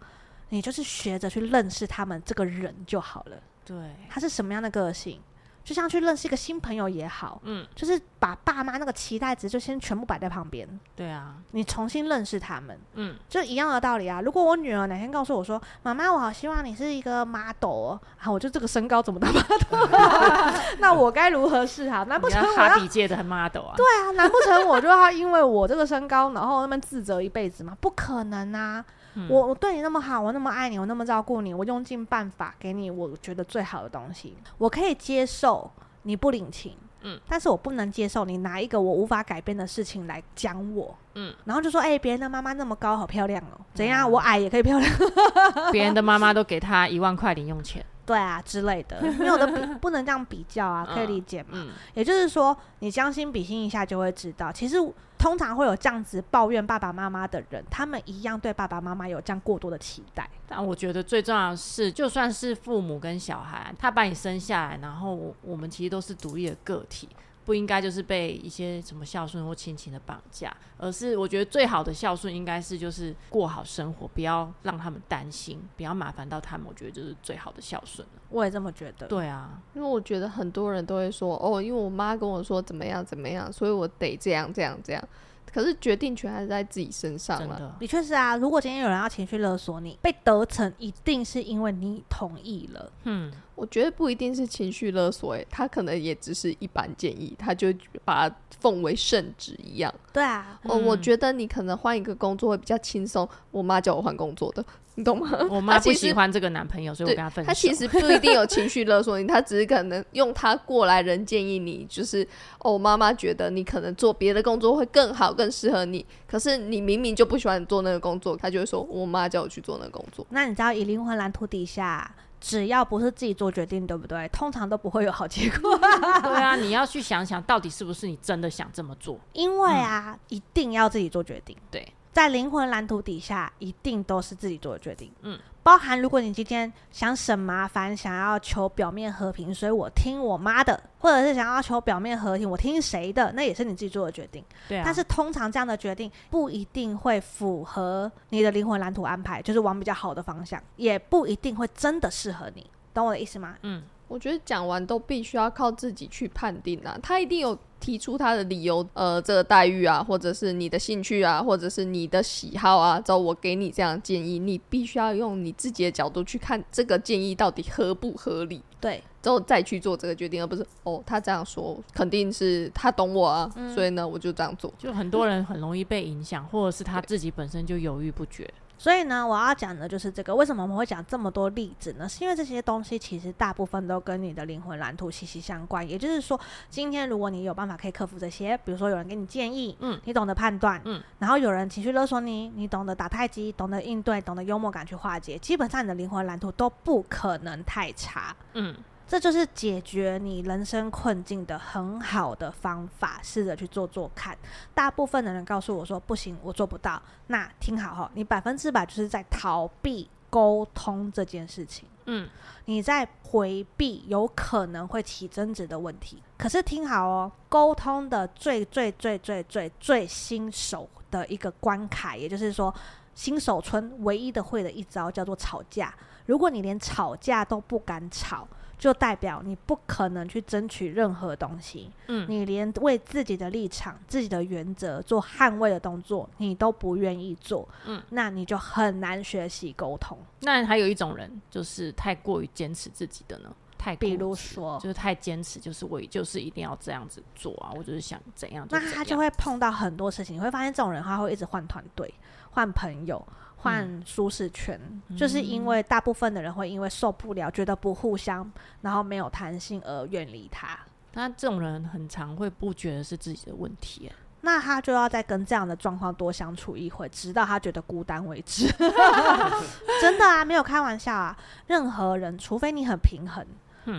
[0.50, 3.38] 你就是学着去认识他们这个人就好了。
[3.64, 3.78] 对，
[4.10, 5.22] 他是什么样的个性？
[5.64, 10.68] 就像去认识一个新朋友也好，嗯，就是把爸妈那个期待值就先全部摆在旁边。
[10.96, 14.22] 对啊，你重新认识他们，嗯，就一样的道理啊。
[14.22, 20.62] 如果我女儿哪天告诉我说：“妈妈，我好希望你是一个 model，啊，我就这个身高怎么当 model？
[20.80, 22.04] 那我该如何是好？
[22.06, 23.74] 难不成我哈比界的 model 啊？
[23.78, 27.78] 对啊，难不成我就要因为我这个身高，然后那么自责一辈子吗？
[27.80, 28.84] 不可能啊！
[29.16, 35.70] 嗯、我我对你那么好，我那么爱你，我那么照顾你，我用尽办法给你我觉得最好的东西，我可以接受
[36.04, 44.10] 你不领情，嗯，但是我不能接受你拿一个我无法改变的事情来讲我，嗯，然后就说，哎、欸，别人的妈妈那么高，好漂亮哦，怎样？
[44.10, 44.92] 我矮也可以漂亮，
[45.72, 47.86] 别人的妈妈都给他一万块零用钱。
[48.06, 51.50] 对啊，之类的，没有的比 不能这样比较啊，可以理解嘛？
[51.54, 54.78] 嗯嗯、也就是说，你将心比心一下，就会知道，其实
[55.18, 60.30] 通常会有这样子抱怨爸爸妈妈的人，他们一样对爸爸妈妈有这样过多的期待。
[60.48, 67.08] 但我觉得最重要的是，就算是父母跟小孩，他把你生下来，然后我们其实都是独立的个体。
[67.44, 76.68] 不应该就是被一些什么孝顺或亲情的绑架，而是我觉得最好的孝顺应该是就是过好生活，不要让他们担心，不要麻烦到他们。
[76.68, 78.08] 我觉得就是最好的孝顺。
[78.30, 79.08] 我也这么觉得。
[79.08, 85.04] 对啊，因为我觉得很多人都会说哦，因为我妈跟我说怎么样怎么样，所以我得这样这样这样。
[85.54, 87.60] 可是决定权还是在自己身上了。
[87.60, 88.36] 的，的确是啊。
[88.38, 92.92] 如果今天有人要情绪勒索你，被得逞一定是因为你同意了。
[93.04, 93.32] 嗯。
[93.54, 97.72] 我觉得不一定是情绪勒索，诶，他可能也只是一般建议，他就
[98.04, 99.94] 把它奉为圣旨一样。
[100.12, 103.28] 对啊，哦、嗯，我觉得你可能换一个工作会比较轻松。
[103.52, 105.30] 我妈叫我换工作的，你懂吗？
[105.50, 107.48] 我妈不喜欢这个男朋友，所以我跟他分手。
[107.48, 112.28] 他其实不一定有情绪勒索你，他只是可能用他过来人建议你，就是
[112.60, 116.06] 哦，妈妈觉得你可能做别的工作会更好，更适合你。
[116.28, 120.26] 可是你明明就不喜欢做那个工作，他就会说我妈叫我去做那个工作。
[120.30, 122.14] 那你知道以灵魂蓝图底下？
[122.42, 124.28] 只要不是自己做决定，对不对？
[124.30, 125.78] 通常都不会有好结果。
[125.78, 129.20] 对啊，你要去想想到底是不是你真的想这么做？
[129.34, 131.56] 因为啊，嗯、一定要自己做决定。
[131.70, 131.88] 对。
[132.12, 135.12] 在灵魂蓝图底下，一定都是自己做的决定。
[135.22, 144.44] 嗯，包含如果你今天想省麻烦，想要求表面和平，所以我听我妈的，或者是想要求表面和平，我听谁的，那也是你自己做的决定。
[144.68, 144.82] 对啊。
[144.84, 152.70] 但是通常这样的决定不一定会符合你的灵魂蓝图安排，就是往比较好的方向，也不一定会真的适合你。
[152.94, 153.56] 懂我的意思吗？
[153.62, 157.58] 嗯，我觉得讲完都必须要靠自己去判定啊，他一定有。
[157.82, 174.72] 提出他的理由，呃，这个待遇啊，或者是你的兴趣啊，或者是你的喜好啊，之后我给你这样建议，你必须要用你自己的角度去看这个建议到底合不合理，对，之后再去做这个决定，而不是哦，他这样说肯定是他懂我啊，嗯，所以呢，我就这样做。
[174.78, 178.48] 就很多人很容易被影响，或者是他自己本身就犹豫不决。
[178.82, 180.34] 所以呢，我要讲的就是这个。
[180.34, 182.10] 为什么我们会讲这么多例子呢？
[182.10, 185.88] 是因为这些东西其实大部分都跟你的灵魂蓝图息息相关。
[185.88, 198.76] 也就是说，今天如果你有办法可以克服这些，比如说有人给你建议，嗯，你懂得判断，嗯，然后有人情绪勒索你，你懂得打太极，懂得应对，懂得幽默感去化解，基本上你的灵魂蓝图都不可能太差，嗯。
[199.12, 204.38] 这就是解决你人生困境的很好的方法，试着去做做看。
[204.74, 207.04] 大部分的人告诉我说不行，我做不到。
[207.28, 211.90] 那听好哈，你百分之百就是在逃避沟通这件事情。
[212.06, 212.30] 嗯，
[212.64, 216.24] 你在回避有可能会起争执的问题。
[216.38, 222.74] 可是听好哦，沟通的最最最最最最新手的一个关卡，也就是说，
[223.14, 225.94] 新手村唯一的会的一招叫做吵架。
[226.28, 228.48] 如果你连吵架都不敢吵，
[228.82, 231.92] 就代表你不可能去争取任何东西。
[232.08, 237.70] 嗯，你连为自己的立场、自己的原则做捍卫的动作，你都不愿意做。
[237.86, 240.18] 嗯，那你就很难学习沟通。
[240.40, 243.54] 那还有一种人，就是太过于坚持自己的呢？
[243.78, 247.70] 太，比如说，就是太坚持，就是我就是一定要这样子做啊！
[247.76, 250.36] 我就是想怎样，怎样，那他就会碰到很多事情。
[250.36, 252.12] 你会发现，这种人他会一直换团队、
[252.50, 253.24] 换朋友。
[253.62, 260.78] 换舒适圈，嗯，就是因为大部分的人会因为受不了，觉得不互相，然后没有弹性而远离他。
[261.14, 268.66] 那这种人很常会不觉得是自己的问题，那他就要再跟这样的状况多相处一会，直到他觉得孤单为止。
[270.02, 271.38] 真的啊，没有开玩笑啊！
[271.68, 273.46] 任何人，除非你很平衡。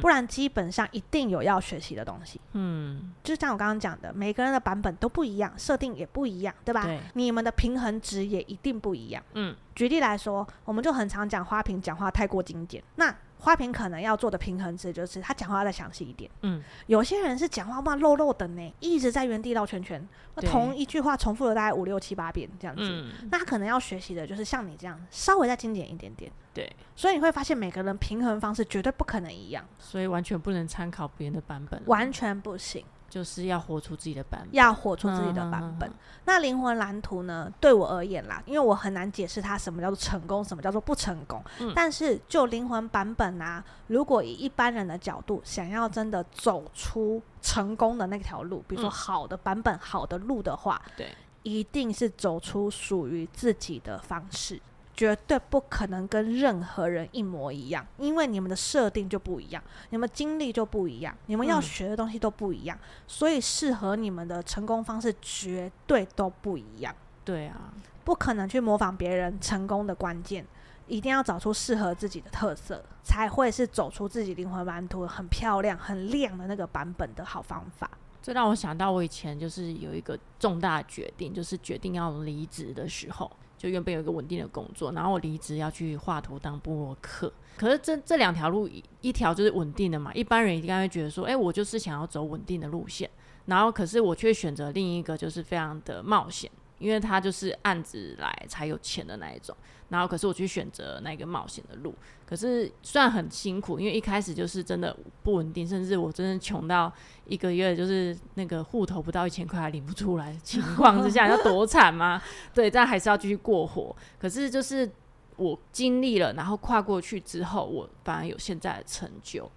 [0.00, 2.40] 不然基本上一定有要学习的东西。
[2.52, 6.84] 嗯，就像我刚刚讲的，每个人的版本都不一样，设定也不一样，对吧？
[6.84, 7.00] 对。
[7.14, 9.22] 你们的平衡值也一定不一样。
[9.34, 12.82] 嗯，举例来说，我们就很常讲花瓶讲话太过精简。
[12.96, 16.30] 那花瓶可能要做的平衡值就是他讲话要再详细一点。
[16.42, 22.82] 嗯，有些人是讲话嘛漏漏的呢，一直在原地绕圈圈，那同一句话重复了大概五六七八遍这样子。
[22.84, 26.30] 嗯，那他可能要学习的就是像你这样稍微再精简一点点。
[26.54, 32.84] 对，所以你会发现每个人平衡方式绝对不可能一样，所以完全不能参考别人的版本，完全不行。
[33.12, 35.86] 就是要活出自己的版本，要活出自己的版本。
[35.86, 35.94] 嗯、
[36.24, 37.52] 那灵魂蓝图呢？
[37.60, 41.44] 对我而言啦，因为我很难解释它什么叫做成功，什么叫做不成功。
[41.60, 54.58] 嗯、但是就灵魂版本啊，如果以一般人的角度，想要真的走出成功的那条路，比如说好的版本、嗯、好的路的话，对，一定是走出属于自己的方式。
[54.94, 66.94] 绝对不可能跟任何人一模一样，因为你们的设定就不一样，你们经历就不一样，你们要学的东西都不一样，嗯、所以适合你们的成功方式绝对都不一样。
[67.24, 67.72] 对啊，
[68.04, 70.44] 不可能去模仿别人成功的关键，
[70.86, 77.90] 一定要找出适合自己的特色，才会是走出自己灵魂蓝图很漂亮、很亮的那个版本的好方法。
[78.20, 83.30] 这让我想到我以前就是有一个重大决定，就是决定要离职的时候。
[83.62, 87.32] 就原本有一个稳定的工作，然后我离职要去画图当布洛克。
[87.56, 88.68] 可是这这两条路，
[89.00, 93.08] 一条就是稳定的嘛，一般人应该会觉得说，哎，我就是想要走稳定的路线。
[93.46, 96.50] 然后可是我却选择另一个，就是非常的冒险。
[96.82, 99.56] 因为他就是案子来才有钱的那一种，
[99.88, 101.94] 然后可是我去选择那个冒险的路，
[102.26, 106.92] 可是虽然很辛苦，因为一开始就是真的不稳定，甚至我真的穷到
[107.24, 112.20] 一个月就是那个户头不到一千块还领不出来的情况之下，要多惨吗？
[112.52, 113.94] 对，但还是要继续过活。
[114.18, 114.90] 可是就是
[115.36, 119.48] 我经历了，然后跨过去之后，我反而有现在的成就。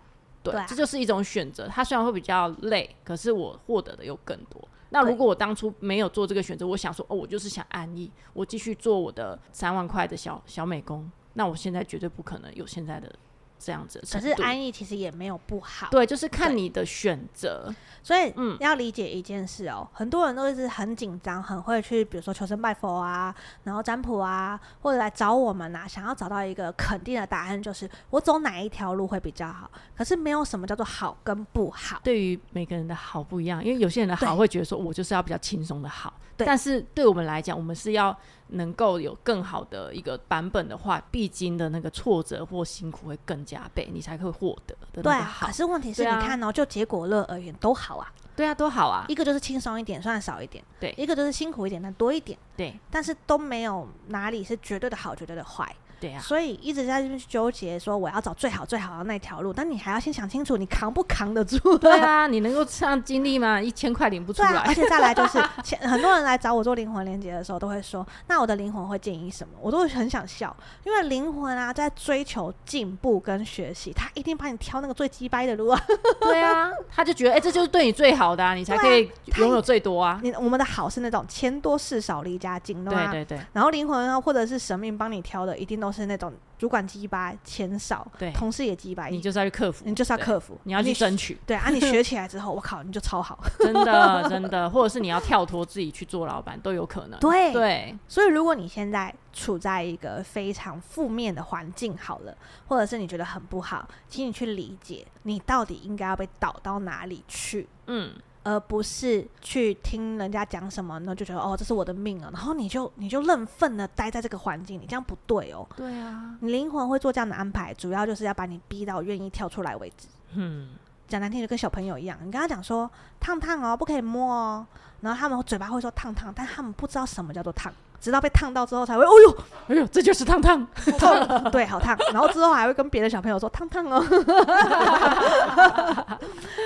[0.44, 1.68] 对，这就是一种选择。
[1.68, 4.68] 它虽然会比较累，可是我获得的又更多。
[4.90, 13.14] 那如果我当初没有做这个选择，我想说，哦，我就是想安逸，我继续做我的三万块的小小美工，那我现在绝对不可能有现在的。
[13.58, 15.88] 这样子，可是安逸其实也没有不好。
[15.90, 17.74] 对，就是看你的选择。
[18.04, 29.70] 所以，嗯，要理解一件事哦，很多人都是很紧张，很会去，比如说求神拜佛啊，然后占卜啊，或者来找我们啊，想要找到一个肯定的答案，就是我走哪一条路会比较好。
[29.96, 38.16] 可是没有什么叫做好跟不好，对于每个人的好不一样，因为有些人的好会觉得说我就是要比较轻松的好，但是对我们来讲，我们是要。
[38.48, 45.02] 能够有更好的一个版本的话，必经的那个挫折或辛苦会更加倍，你才会获得的。
[45.02, 48.12] 对啊，可是问题是你看哦，就结果论而言都好啊。
[48.36, 49.06] 对啊，都好啊。
[49.08, 52.38] 一个就是轻松一点，算少一点；对，一个就是辛苦一点，但多一点。
[52.58, 55.74] 对，但是都没有哪里是绝对的好，绝对的坏。
[56.00, 61.78] 对啊，所以一直在这边纠结，说我要找最好最好的那条路，但你还要先想清楚，你扛不扛得住？
[61.78, 63.62] 对啊，你能够这样经历吗？
[63.62, 64.50] 一千块领不出来。
[64.50, 65.40] 对啊，而且再来就是，
[65.88, 69.54] 很多人来找我做灵魂连接的时候，都会说，那我的灵魂会建议什么？
[69.62, 75.82] 我都会很想笑，因为灵魂啊，在追求进步跟学习，他一定帮你挑那个最鸡掰的路啊。
[76.22, 80.20] 对啊，他就觉得，哎、欸，这就是对你最好的啊，你才可以拥有最多啊。
[80.24, 83.40] 你我们的好是那种钱多事少离家近，对对对。
[83.54, 86.34] 然后灵魂啊，或者是神明帮你挑的，一定都是那种。
[86.58, 97.52] 主管鸡巴，钱少，对，同事也鸡巴，你就是要去克服，你就是要克服，你要去争取， 对啊，你学起来之后，我靠，你就超好，真 的真的， 或者是你要跳脱自己去做老板都有可能，对。
[97.52, 102.34] 对，所以如果你现在处在一个非常负面的环境，好了，
[102.68, 108.14] 或者是你觉得很不好，请你去理解，你到底应该要被导到哪里去，嗯。
[108.46, 115.68] 而不是去听人家讲什么，然后就觉得哦，这是我的命啊，然后你就你就认份的待在这个环境里，这样不对哦。
[115.76, 120.08] 对啊，你灵魂会做这样的安排，主要就是要把你逼到愿意跳出来为止。
[120.36, 120.70] 嗯，
[121.08, 124.68] 讲难听就跟小朋友一样，你跟他讲说烫烫哦，不可以摸哦，
[125.02, 127.74] 然后他们嘴巴会说烫烫，但他们不知道什么叫做烫。
[128.00, 130.66] 直到被烫到之后才会，哦呦，哎呦，这就是烫烫，
[131.00, 131.98] 烫， 对，好烫。
[132.12, 134.04] 然后之后还会跟别的小朋友说烫烫哦，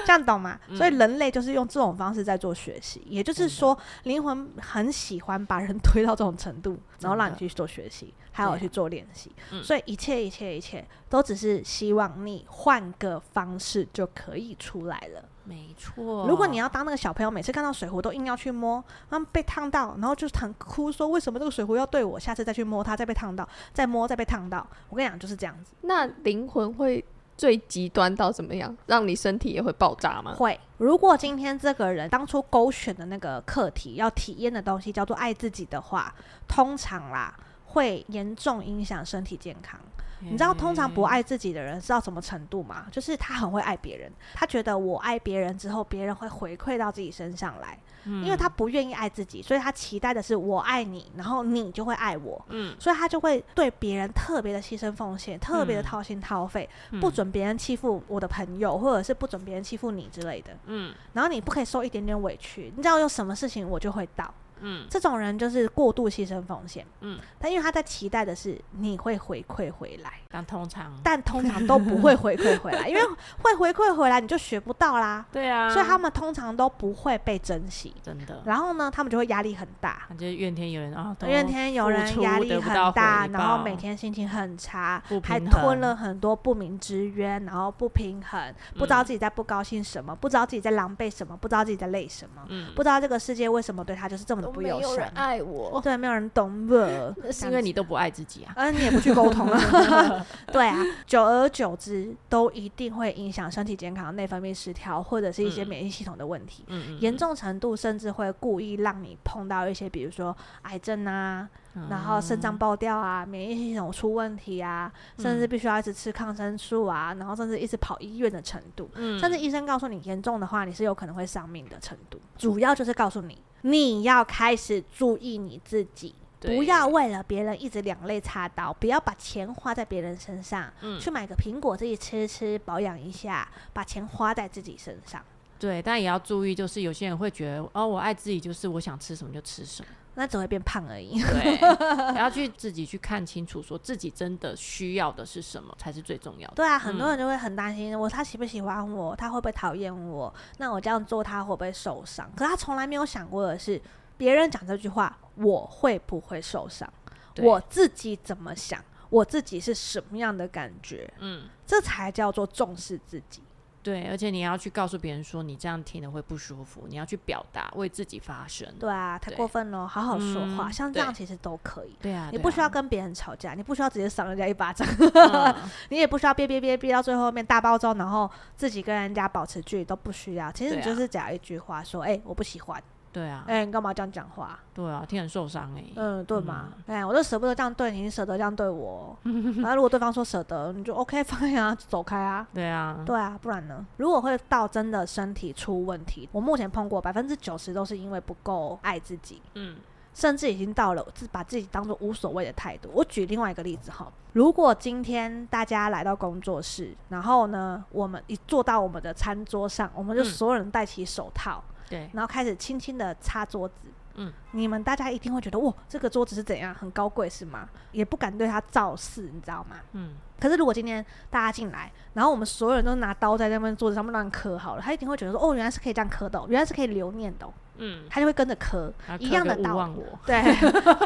[0.05, 0.59] 这样懂吗？
[0.75, 9.31] 所以人类就是用这种方式在做学习，也就是说，灵魂很喜欢把人推到这种程度，然后让你去做学习，还有去做练习。
[9.63, 15.23] 所以一切一切一切都只是希望你换个方式就可以出来了。
[15.49, 22.19] 没错，如果你要当那个小朋友，每次看到水壶都硬要去摸，然后被烫到，然后就很哭说，为什么这个水壶要对我？
[22.19, 24.65] 下次再去摸它，再被烫到，再摸再被烫到。
[24.89, 25.73] 我跟你讲就是这样子。
[25.81, 27.03] 那灵魂会
[27.35, 28.77] 最极端到怎么样？
[28.85, 30.35] 让你身体也会爆炸吗？
[30.35, 30.59] 会。
[30.77, 36.13] 如果今天这个人当初勾选的那个课题要体验的东西叫做爱自己的话，
[36.47, 37.35] 通常啦
[37.65, 39.79] 会严重影响身体健康。
[40.21, 42.87] 你知道通常不爱自己的人是到什么程度吗？
[42.91, 64.33] 就是他很会爱别人，他觉得我爱别人之后，别人会回馈到自己身上来，嗯，因为他不愿意爱自己，所以他期待的是我爱你，然后你就会爱我，嗯，所以他就会对别人特别的牺牲奉献，特别的掏心掏肺，嗯，不准别人欺负我的朋友，或者是不准别人欺负你之类的，嗯，然后你不可以受一点点委屈，你知道有什么事情我就会到。
[64.61, 66.85] 嗯，这种人就是过度牺牲奉献。
[67.01, 73.01] 嗯，但因为他在期待的是你会回馈回来，但通常但通常都不会回馈回来， 因为
[73.41, 75.25] 会回馈回来你就学不到啦。
[75.31, 78.41] 对啊，所以他们通常都不会被珍惜，真的。
[78.45, 92.43] 然后呢，他们就会压力很大，就是怨天尤人啊，怨天尤人，压力很大，然后每天心情很差，还吞了很多不明之冤，然后不平衡，不知道自己在不高兴什么，不知道自己在狼狈什么，不知道自己在累什么，
[92.75, 94.61] 不知道这个世界为什么对他就是这么的。
[94.61, 99.59] 没有人爱我，对，没有人懂我， 是因为你都不爱自己啊，嗯，你也不去沟通啊，
[100.51, 123.37] 对啊，久而久之，都一定会影响身体健康、内分泌失调，或者是一些免疫系统的问题，嗯，严重程度甚至会故意让你碰到一些，比如说癌症啊，嗯、然后肾脏爆掉啊，免疫系统出问题啊，甚至必须要一直吃抗生素啊，然后甚至一直跑医院的程度，嗯，甚至医生告诉你严重的话，你是有可能会丧命的程度，主要就是告诉你。
[123.61, 135.23] 你要开始注意你自己，不要为了别人一直两肋插刀，不要把钱花在别人身上，嗯，去买个苹果自己吃吃，保养一下，把钱花在自己身上。
[135.59, 141.21] 对，但也要注意，就是有些人会觉得，哦，我爱自己，就是我想吃什么就吃什么，那只会变胖而已。
[141.21, 141.59] 对，
[142.17, 146.55] 要去自己去看清楚，说自己真的需要的是什么才是最重要的。
[146.55, 150.33] 对啊，很多人就会很担心，我他喜不喜欢我，他会不会讨厌我？
[150.57, 152.29] 那我这样做他会不会受伤？
[152.35, 153.81] 可是他从来没有想过的是，
[154.17, 156.91] 别人讲这句话，我会不会受伤？
[157.37, 158.83] 我自己怎么想？
[159.09, 161.11] 我自己是什么样的感觉？
[161.19, 163.41] 嗯，这才叫做重视自己。
[163.81, 168.67] 对，而且你要去告诉别人说，你这样听了会不舒服，你要去表达，为自己发声。
[168.79, 171.95] 对啊，太过分了，好好说话，嗯、像这样其实都可以。
[172.01, 175.55] 对啊，你不需要跟别人吵架，你不需要直接赏人家一巴掌，嗯、
[175.89, 180.51] 你也不需要憋憋憋憋到最后面大爆炸，然后自己跟人家保持距离都不需要。
[180.51, 182.81] 其实你就是讲一句话说，哎、欸，我不喜欢。
[183.11, 184.59] 对啊，哎、欸，你干嘛这样讲话？
[184.73, 185.93] 对啊，听很受伤哎、欸。
[185.95, 186.67] 嗯，对嘛？
[186.85, 189.17] 哎、嗯欸，我都舍不得这样对你，你舍得这样对我。
[189.57, 192.47] 那如果对方说舍得，你就 OK，放下啊，走开啊。
[192.53, 193.85] 对啊，对啊，不然呢？
[193.97, 199.41] 如果会到真的身体出问题，我目前碰过百分之九十都是因为不够爱自己。
[199.55, 199.77] 嗯，
[200.13, 202.91] 甚至已经到了自把自己当做无所谓的态度。
[202.93, 211.63] 我举另外一个例子哈，如果今天大家来到工作室，然后呢，我们一坐到我们的餐桌上，我们就所有人戴起手套。
[211.67, 213.75] 嗯对，然后开始轻轻的擦桌子。
[214.15, 217.67] 嗯，你们大家一定会觉得，哇，这个桌子是怎样，很高贵是吗？
[217.91, 219.77] 也不敢对它造势，你知道吗？
[219.93, 220.15] 嗯。
[220.39, 227.47] 可是如果今天大家进来，然后我们所有人都拿刀在那边桌子上面乱磕好了，他一定会觉得说，哦，原来是可以这样磕的，原来是可以留念的。
[227.81, 230.03] 嗯，他就会跟着磕，一样的道理。
[230.25, 230.41] 对，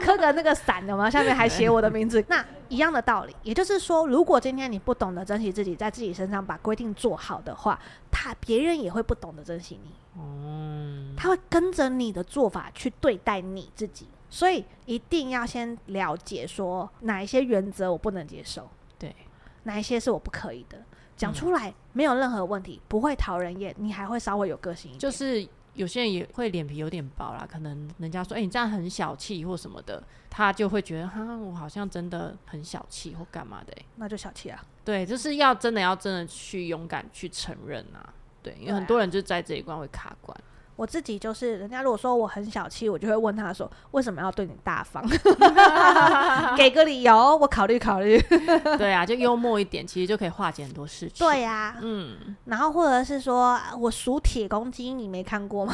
[0.01, 2.23] 磕个那个伞的嘛，下面还写我的名字。
[2.27, 7.79] 那一样的道理，也就是说，如果今天你不懂得珍惜自己，在自己身上把规定做好的话，
[8.09, 9.91] 他别人也会不懂得珍惜你。
[10.19, 18.82] 嗯，他会跟着你的做法去对待你自己，所以一定要先了解说哪一些原则我不能接受，对，
[19.63, 20.83] 哪一些是我不可以的，
[21.15, 25.47] 讲出来没有任何问题，不会讨人厌，你还会稍微有个性一点，就是。
[25.73, 34.63] 有些人也会脸皮有点薄啦，可能人家说，哎、欸，你这样很小气或什么的，他就会觉得，哈，我好像真的很小气或干嘛的、欸，那就小气啊。
[34.85, 38.13] 对，就是要真的要真的去勇敢去承认啊。
[38.43, 40.37] 对，因为很多人就在这一关会卡关。
[40.75, 45.03] 我自己就是，人家如果说我很小气，我就会问他说，为什么要对你大方？
[46.57, 48.19] 给个理由，我考虑考虑。
[48.77, 51.25] 对啊，就幽默一点，其实就可以化解很多事情。
[51.25, 55.73] 对呀、啊，嗯， 然后或者是说我属铁公鸡，你没看过吗？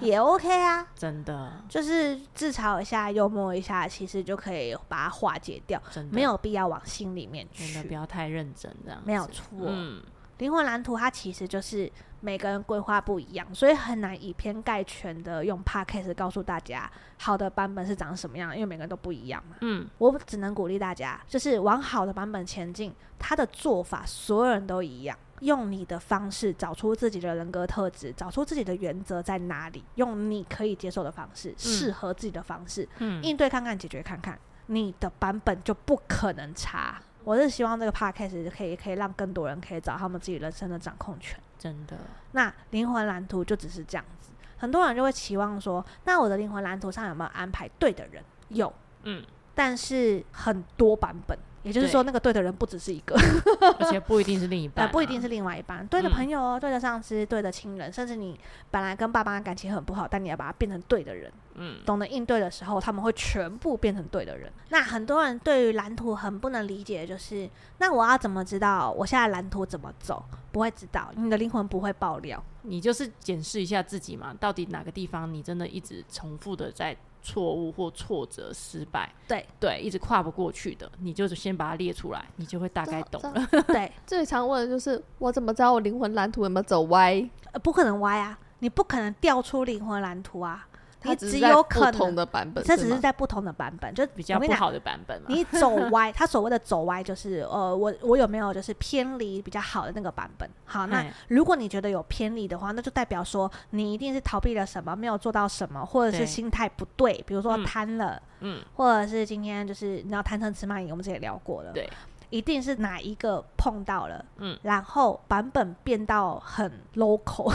[0.00, 9.44] 也 OK 啊，真的，就是自嘲一下，幽默一下，其实就可以把它化解掉，真的没有必要往心里面去，真的不要太认真，这样没有错。
[9.60, 10.02] 嗯。
[10.38, 19.56] 灵魂蓝图它其实就是每个人规划不一样，所以很难以偏概全的用 podcast 告诉大家好的版本是长什么样，因为每个人都不一样嘛。
[19.60, 22.94] 嗯，我只能鼓励大家，就是往好的版本前进。
[23.18, 37.00] 他的做法所有人都一样，用你的方式找出自己的人格特质，找出自己的原则在哪里，用你可以接受的方式，适、嗯、合自己的方式，嗯，应对看看，解决看看，你的版本就不可能差。
[37.24, 41.38] 我是希望这个 podcast 可以可以让更多人可以找他们自己人生的掌控权。
[41.58, 41.96] 真的，
[42.32, 44.30] 那灵魂蓝图就只是这样子。
[44.58, 48.22] 很多人就会期望说，那我的灵魂蓝图上有没有安排对的人？
[48.50, 48.72] 有，
[49.02, 51.38] 嗯，但是很多版本。
[51.64, 53.16] 也就是说，那个对的人不只是一个，
[53.80, 55.84] 而且不一定是另一半、啊，不一定是另外一半。
[55.86, 58.38] 对的朋友哦，嗯、对的上司，对的亲人，甚至你
[58.70, 64.52] 本来跟爸爸感情很不好，但你要把他变成对的人，嗯，懂得应对的时候，他们会全部变成对的人。
[64.68, 67.48] 那很多人对于蓝图很不能理解，就是
[67.78, 70.22] 那我要怎么知道我现在蓝图怎么走？
[70.52, 72.42] 不会知道，你的灵魂不会爆料。
[72.62, 76.96] 你就是检视一下自己嘛，到底哪个地方你真的一直重复的在。
[77.24, 83.46] 错误或挫折、失败，对对，一直跨不过去的，你就先把它列出来，你就会大概懂了。
[83.66, 87.28] 对，最常问的就是我怎么知道我灵魂蓝图有没有走歪？
[87.52, 90.68] 呃，不可能歪啊，你不可能调出灵魂蓝图啊。
[91.04, 95.26] 你只有可能不同的版本，这只是在不同的版本，就比较不好的版本嘛。
[95.28, 100.48] 你走 歪，他所谓的走歪就是，呃，我我有没有就是偏离比较好的那个版本？
[100.64, 111.88] 好，那如果你觉得有偏离的话，那就代表说你一定是逃避了什么，没有做到什么，或者是心态不对，比如说贪了，嗯，或者是今天就是你知道贪嗔痴慢疑，我们之前聊过了，对，
[112.30, 117.52] 一定是哪一个碰到了，嗯，然后版本变到很 local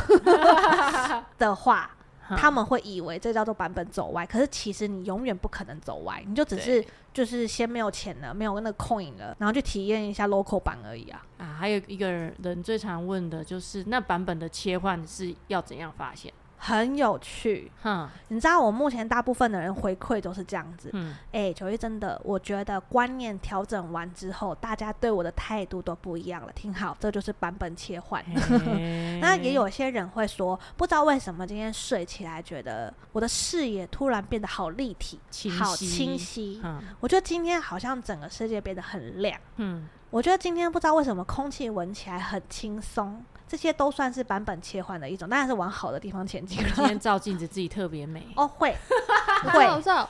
[1.38, 1.92] 的话。
[2.38, 11.26] 他们会以为这叫做版本走歪，可是其实你永远不可能走歪，你就只是就是先没有钱了，没有那个 coin 了，然后去体验一下 local 版而已啊。
[11.38, 16.32] 啊，还有一个人最常问的就是，那版本的切换是要怎样发现？
[16.62, 26.52] 很有趣，哼，你知道我目前大部分的人回馈都是这样子，嗯，哎、欸，九一真的，我觉得观念调整完之后，大家对我的态度都不一样了。
[26.54, 28.24] 听好，这就是版本切换。
[29.22, 36.60] 那也有些人会说，不知道为什么今天睡起来觉得我的视野突然变得好立体、清好清晰。
[36.64, 39.40] 嗯，我觉得今天好像整个世界变得很亮。
[39.56, 43.24] 嗯，我觉得今天不知道为什么空气闻起来很轻松。
[43.50, 46.60] 这些都算是版本切换的一种，当然是往好的地方前进。
[46.76, 48.76] 今天照镜子自己特别美哦，会
[49.52, 49.68] 会，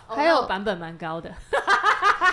[0.07, 1.31] 还有版本蛮高的。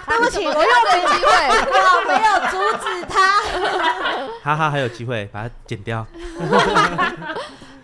[0.08, 1.30] 对不起， 我又没机会，
[1.70, 3.40] 我没有阻止他。
[4.42, 6.04] 哈哈，还有机会把它剪掉。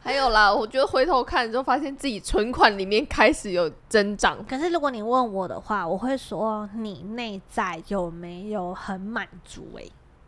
[0.02, 4.44] 还有啦，我觉得回头看就发现自己存款里面开始有增长。
[4.46, 9.78] 可是如果你问我的话，我会说你内在有没有很满足？
[9.78, 9.84] 哎。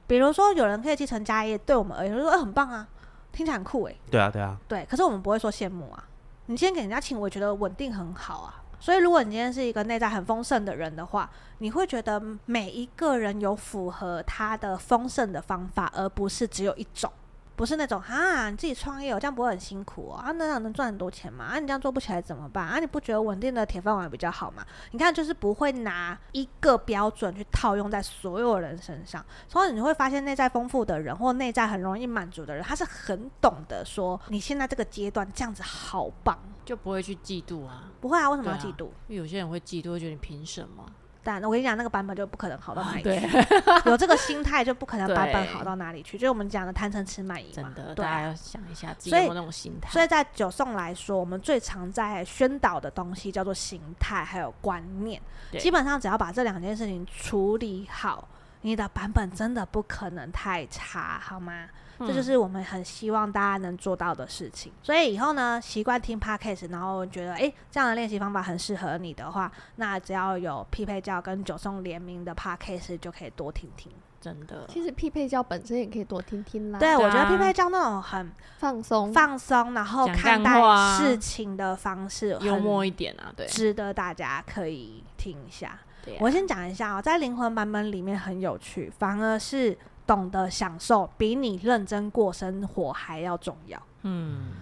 [0.06, 2.86] 比如说，有人可以继承家业，对我们而言，就说、欸、很棒啊，
[3.32, 4.00] 听起来很酷诶、欸。
[4.10, 4.56] 对啊，对啊。
[4.68, 6.04] 对，可是我们不会说羡慕啊。
[6.46, 8.62] 你今天给人家请，我觉得稳定很好啊。
[8.78, 17.10] 所以，如果你今天是一个内在很丰盛的人的话，你会觉得每一个人有符合他的丰盛的方法，而不是只有一种。
[17.56, 20.16] 不是那种啊，你自己创业，哦这样不会很辛苦哦？
[20.16, 21.44] 啊，那样能赚很多钱吗？
[21.44, 22.66] 啊，你这样做不起来怎么办？
[22.66, 24.64] 啊，你不觉得稳定的铁饭碗比较好吗？
[24.90, 37.84] 你看，就是不会拿一个标准去套用在所有人身上，所以你会发现，内在丰富的人或内在很容易满足的人，他是很懂得说，你现在这个阶段这样子好棒，就不会去嫉妒啊？
[38.00, 38.28] 不会啊？
[38.30, 38.86] 为什么要嫉妒？
[38.88, 40.84] 啊，因为有些人会嫉妒，会觉得你凭什么？
[41.24, 43.26] 但我跟你讲，那个版本就不可能好到哪里去。
[43.26, 46.18] 啊、有这个心态，就不可能版本好到哪里去。
[46.18, 47.52] 就是我们讲的贪嗔痴慢疑嘛。
[47.54, 49.90] 真的，对啊、大家要想一下自己有那种心态。
[49.90, 55.20] 所以在九颂来说，我们最常在宣导的东西叫做形态，还有观念。
[55.58, 58.28] 基本上只要把这两件事情处理好，
[58.60, 61.66] 你的版本真的不可能太差，好吗？
[62.06, 64.72] 这就是我们很希望大家能做到的事情。
[64.82, 73.92] 所以以后呢，习惯听 Podcast，然后觉得诶这样的练习方法很适合你的话，那只要有匹配教跟九松联名的 Podcast 就可以多听听。
[74.20, 76.78] 真的，其实匹配教本身也可以多听听啦。
[76.78, 80.62] 对，我觉得匹配教那种很放松、放松，然后看待
[80.96, 85.78] 事情的方式幽默一点啊，对，值得大家可以听一下。
[86.20, 89.76] 我先讲一下哦，在灵魂版本里面很有趣，反而是。
[90.06, 93.80] 懂得享受比你认真过生活还要重要。
[94.02, 94.52] 嗯，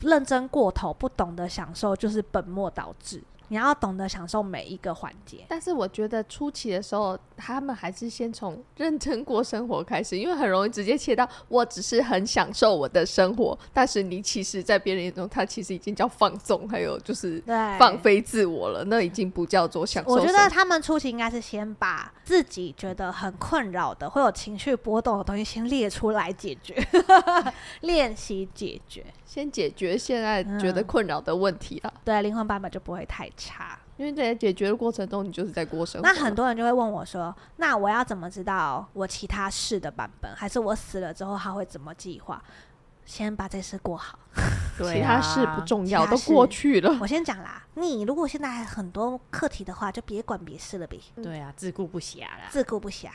[0.00, 3.22] 认真过头，不懂得享受，就是本末倒置。
[3.54, 17.40] 你要懂得享受每一个环节，但是我觉得初期的时候，他们还是先从认真过生活开始，因为很容易直接切到我只是很享受我的生活，但是你其实，在别人眼中，他其实已经叫放纵，还有就是
[17.78, 20.10] 放飞自我了，那已经不叫做享受。
[20.10, 26.74] 我觉得他们初期应该是先把自己觉得很困扰的、会有情绪波动的东西先列出来解决，
[27.82, 29.06] 练习解决。
[29.24, 36.08] 先解决现在觉得困扰的问题了，嗯，对，灵魂版本就不会太差，因为在解决的过程中，你就是在过生活。
[36.08, 42.42] 那很多人就会问我说：“那我要怎么知道我其他事的版本，还是我死了之后他会怎么计划？”
[43.04, 44.18] 先把这事过好，
[44.78, 46.96] 对啊，其他事不重要，都过去了。
[47.02, 50.98] 我先讲啦，你如果现在还很多课题的话，就别管别事了呗。
[51.22, 53.10] 对啊，自顾不暇啦，自顾不暇，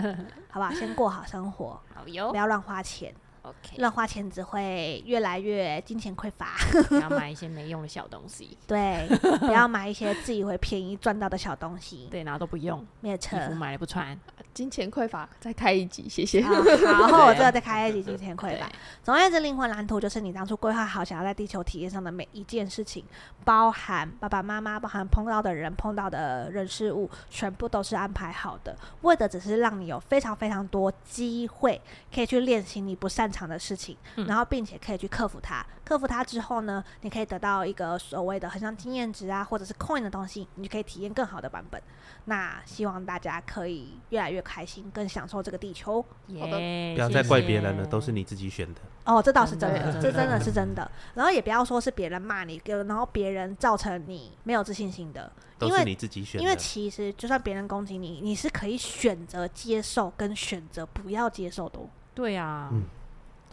[0.50, 3.14] 好吧，先过好生活，好哟，不要乱花钱。
[3.44, 6.56] OK，乱花钱只会越来越金钱匮乏。
[6.88, 8.56] 不要买一些没用的小东西。
[8.66, 9.06] 对，
[9.38, 12.08] 不要买一些自以为便宜赚到的小东西。
[12.10, 14.18] 对，然后都不用，没有车，衣服买了不穿。
[14.54, 16.40] 金钱匮乏，再开一集，谢谢。
[16.40, 18.66] 好，然 后我这个再开一集金钱匮乏。
[19.02, 23.04] 总而言之，灵魂蓝图就是你当初规划好想要在地球体验上的每一件事情，
[23.44, 31.78] 包含爸爸妈妈，包含碰到的人、碰到的人事物，全部都是安排好的，为的只是让你有非常非常多机会
[32.14, 35.66] 可以去练习你不擅长的事情，嗯、然后并且可以去克服它。
[35.84, 41.82] 克服它之后呢，你可以得到一个所谓的很像经验值啊，或者是 coin 的东西，你就可以体验更好的版本。
[42.26, 46.00] 那希望大家可以越来越开心，更享受这个地球。
[46.00, 46.58] 好的，
[46.94, 48.80] 不要再怪别人了，都是你自己选的。
[49.04, 50.90] 哦，这倒是真的，这真的是真的。
[51.12, 56.42] 然后也不要说是别人骂你，然后别人造成你没有自信心的，都是你自己选的。
[56.42, 61.78] 因为其实就算别人攻击你，你是可以选择接受跟选择不要接受的。
[62.14, 62.70] 对啊。
[62.72, 62.84] 嗯。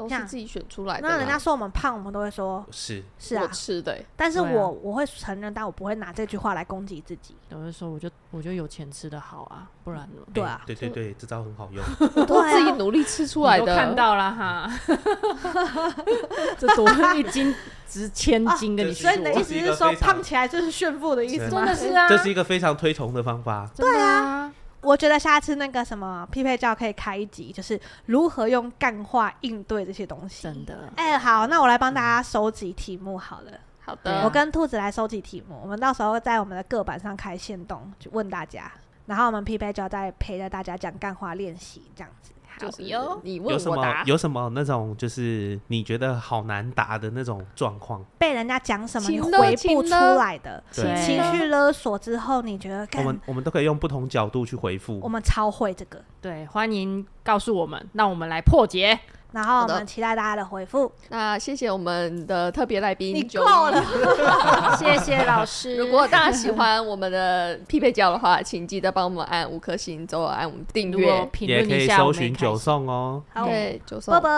[0.09, 1.07] 都是自己选出来的。
[1.07, 3.97] 那人家说我们胖，我们都会说是是啊，吃的。
[4.15, 7.35] 但是我我会承认，但我不会拿这句话来攻击自己。
[7.49, 10.21] 有人说，我就我就有钱吃的好啊，不然呢？
[10.33, 11.83] 对啊，对对对，这招很好用。
[12.15, 14.71] 我都自己努力吃出来的，看到了哈。
[16.57, 17.53] 这多一斤
[17.87, 19.09] 值千金的，你说。
[19.09, 21.49] 所以你的意思是说，胖起来就是炫富的意思吗？
[21.49, 23.69] 真的是啊，这是一个非常推崇的方法。
[23.75, 24.51] 对啊。
[24.81, 30.43] 我觉得下次那个什么匹配教可以开一集，就是如何用干话应对这些东西。
[30.43, 33.51] 真的，哎、欸，好，那我来帮大家收集题目好了。
[33.79, 38.71] 好的，我跟兔子来收集题目，我们到时候在我们的个版上开线动，就问大家，
[39.05, 42.31] 然后我们匹配教再陪着大家讲干话练习，这样子。
[42.57, 50.63] 就是有你问有什么有什么那种就是你觉得好难答的那种状况，被人家讲什么你回不出来的。
[50.71, 58.99] 情绪勒索之后，你觉得我们我们都可以用不同角度去回复，我们超会这个，对，欢迎告诉我们，让我们来破解。
[59.31, 60.91] 然后我们期待大家的回复。
[61.09, 63.83] 那谢谢我们的特别来宾，你够了，
[64.77, 65.75] 谢谢老师。
[65.77, 73.23] 如果大家喜欢我们的匹配教的话，请记得帮我们按五颗星，之后按我们订阅，也可以搜寻九送哦。
[73.45, 74.29] 对，九送，拜拜，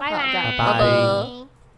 [0.00, 1.53] 拜拜，拜拜。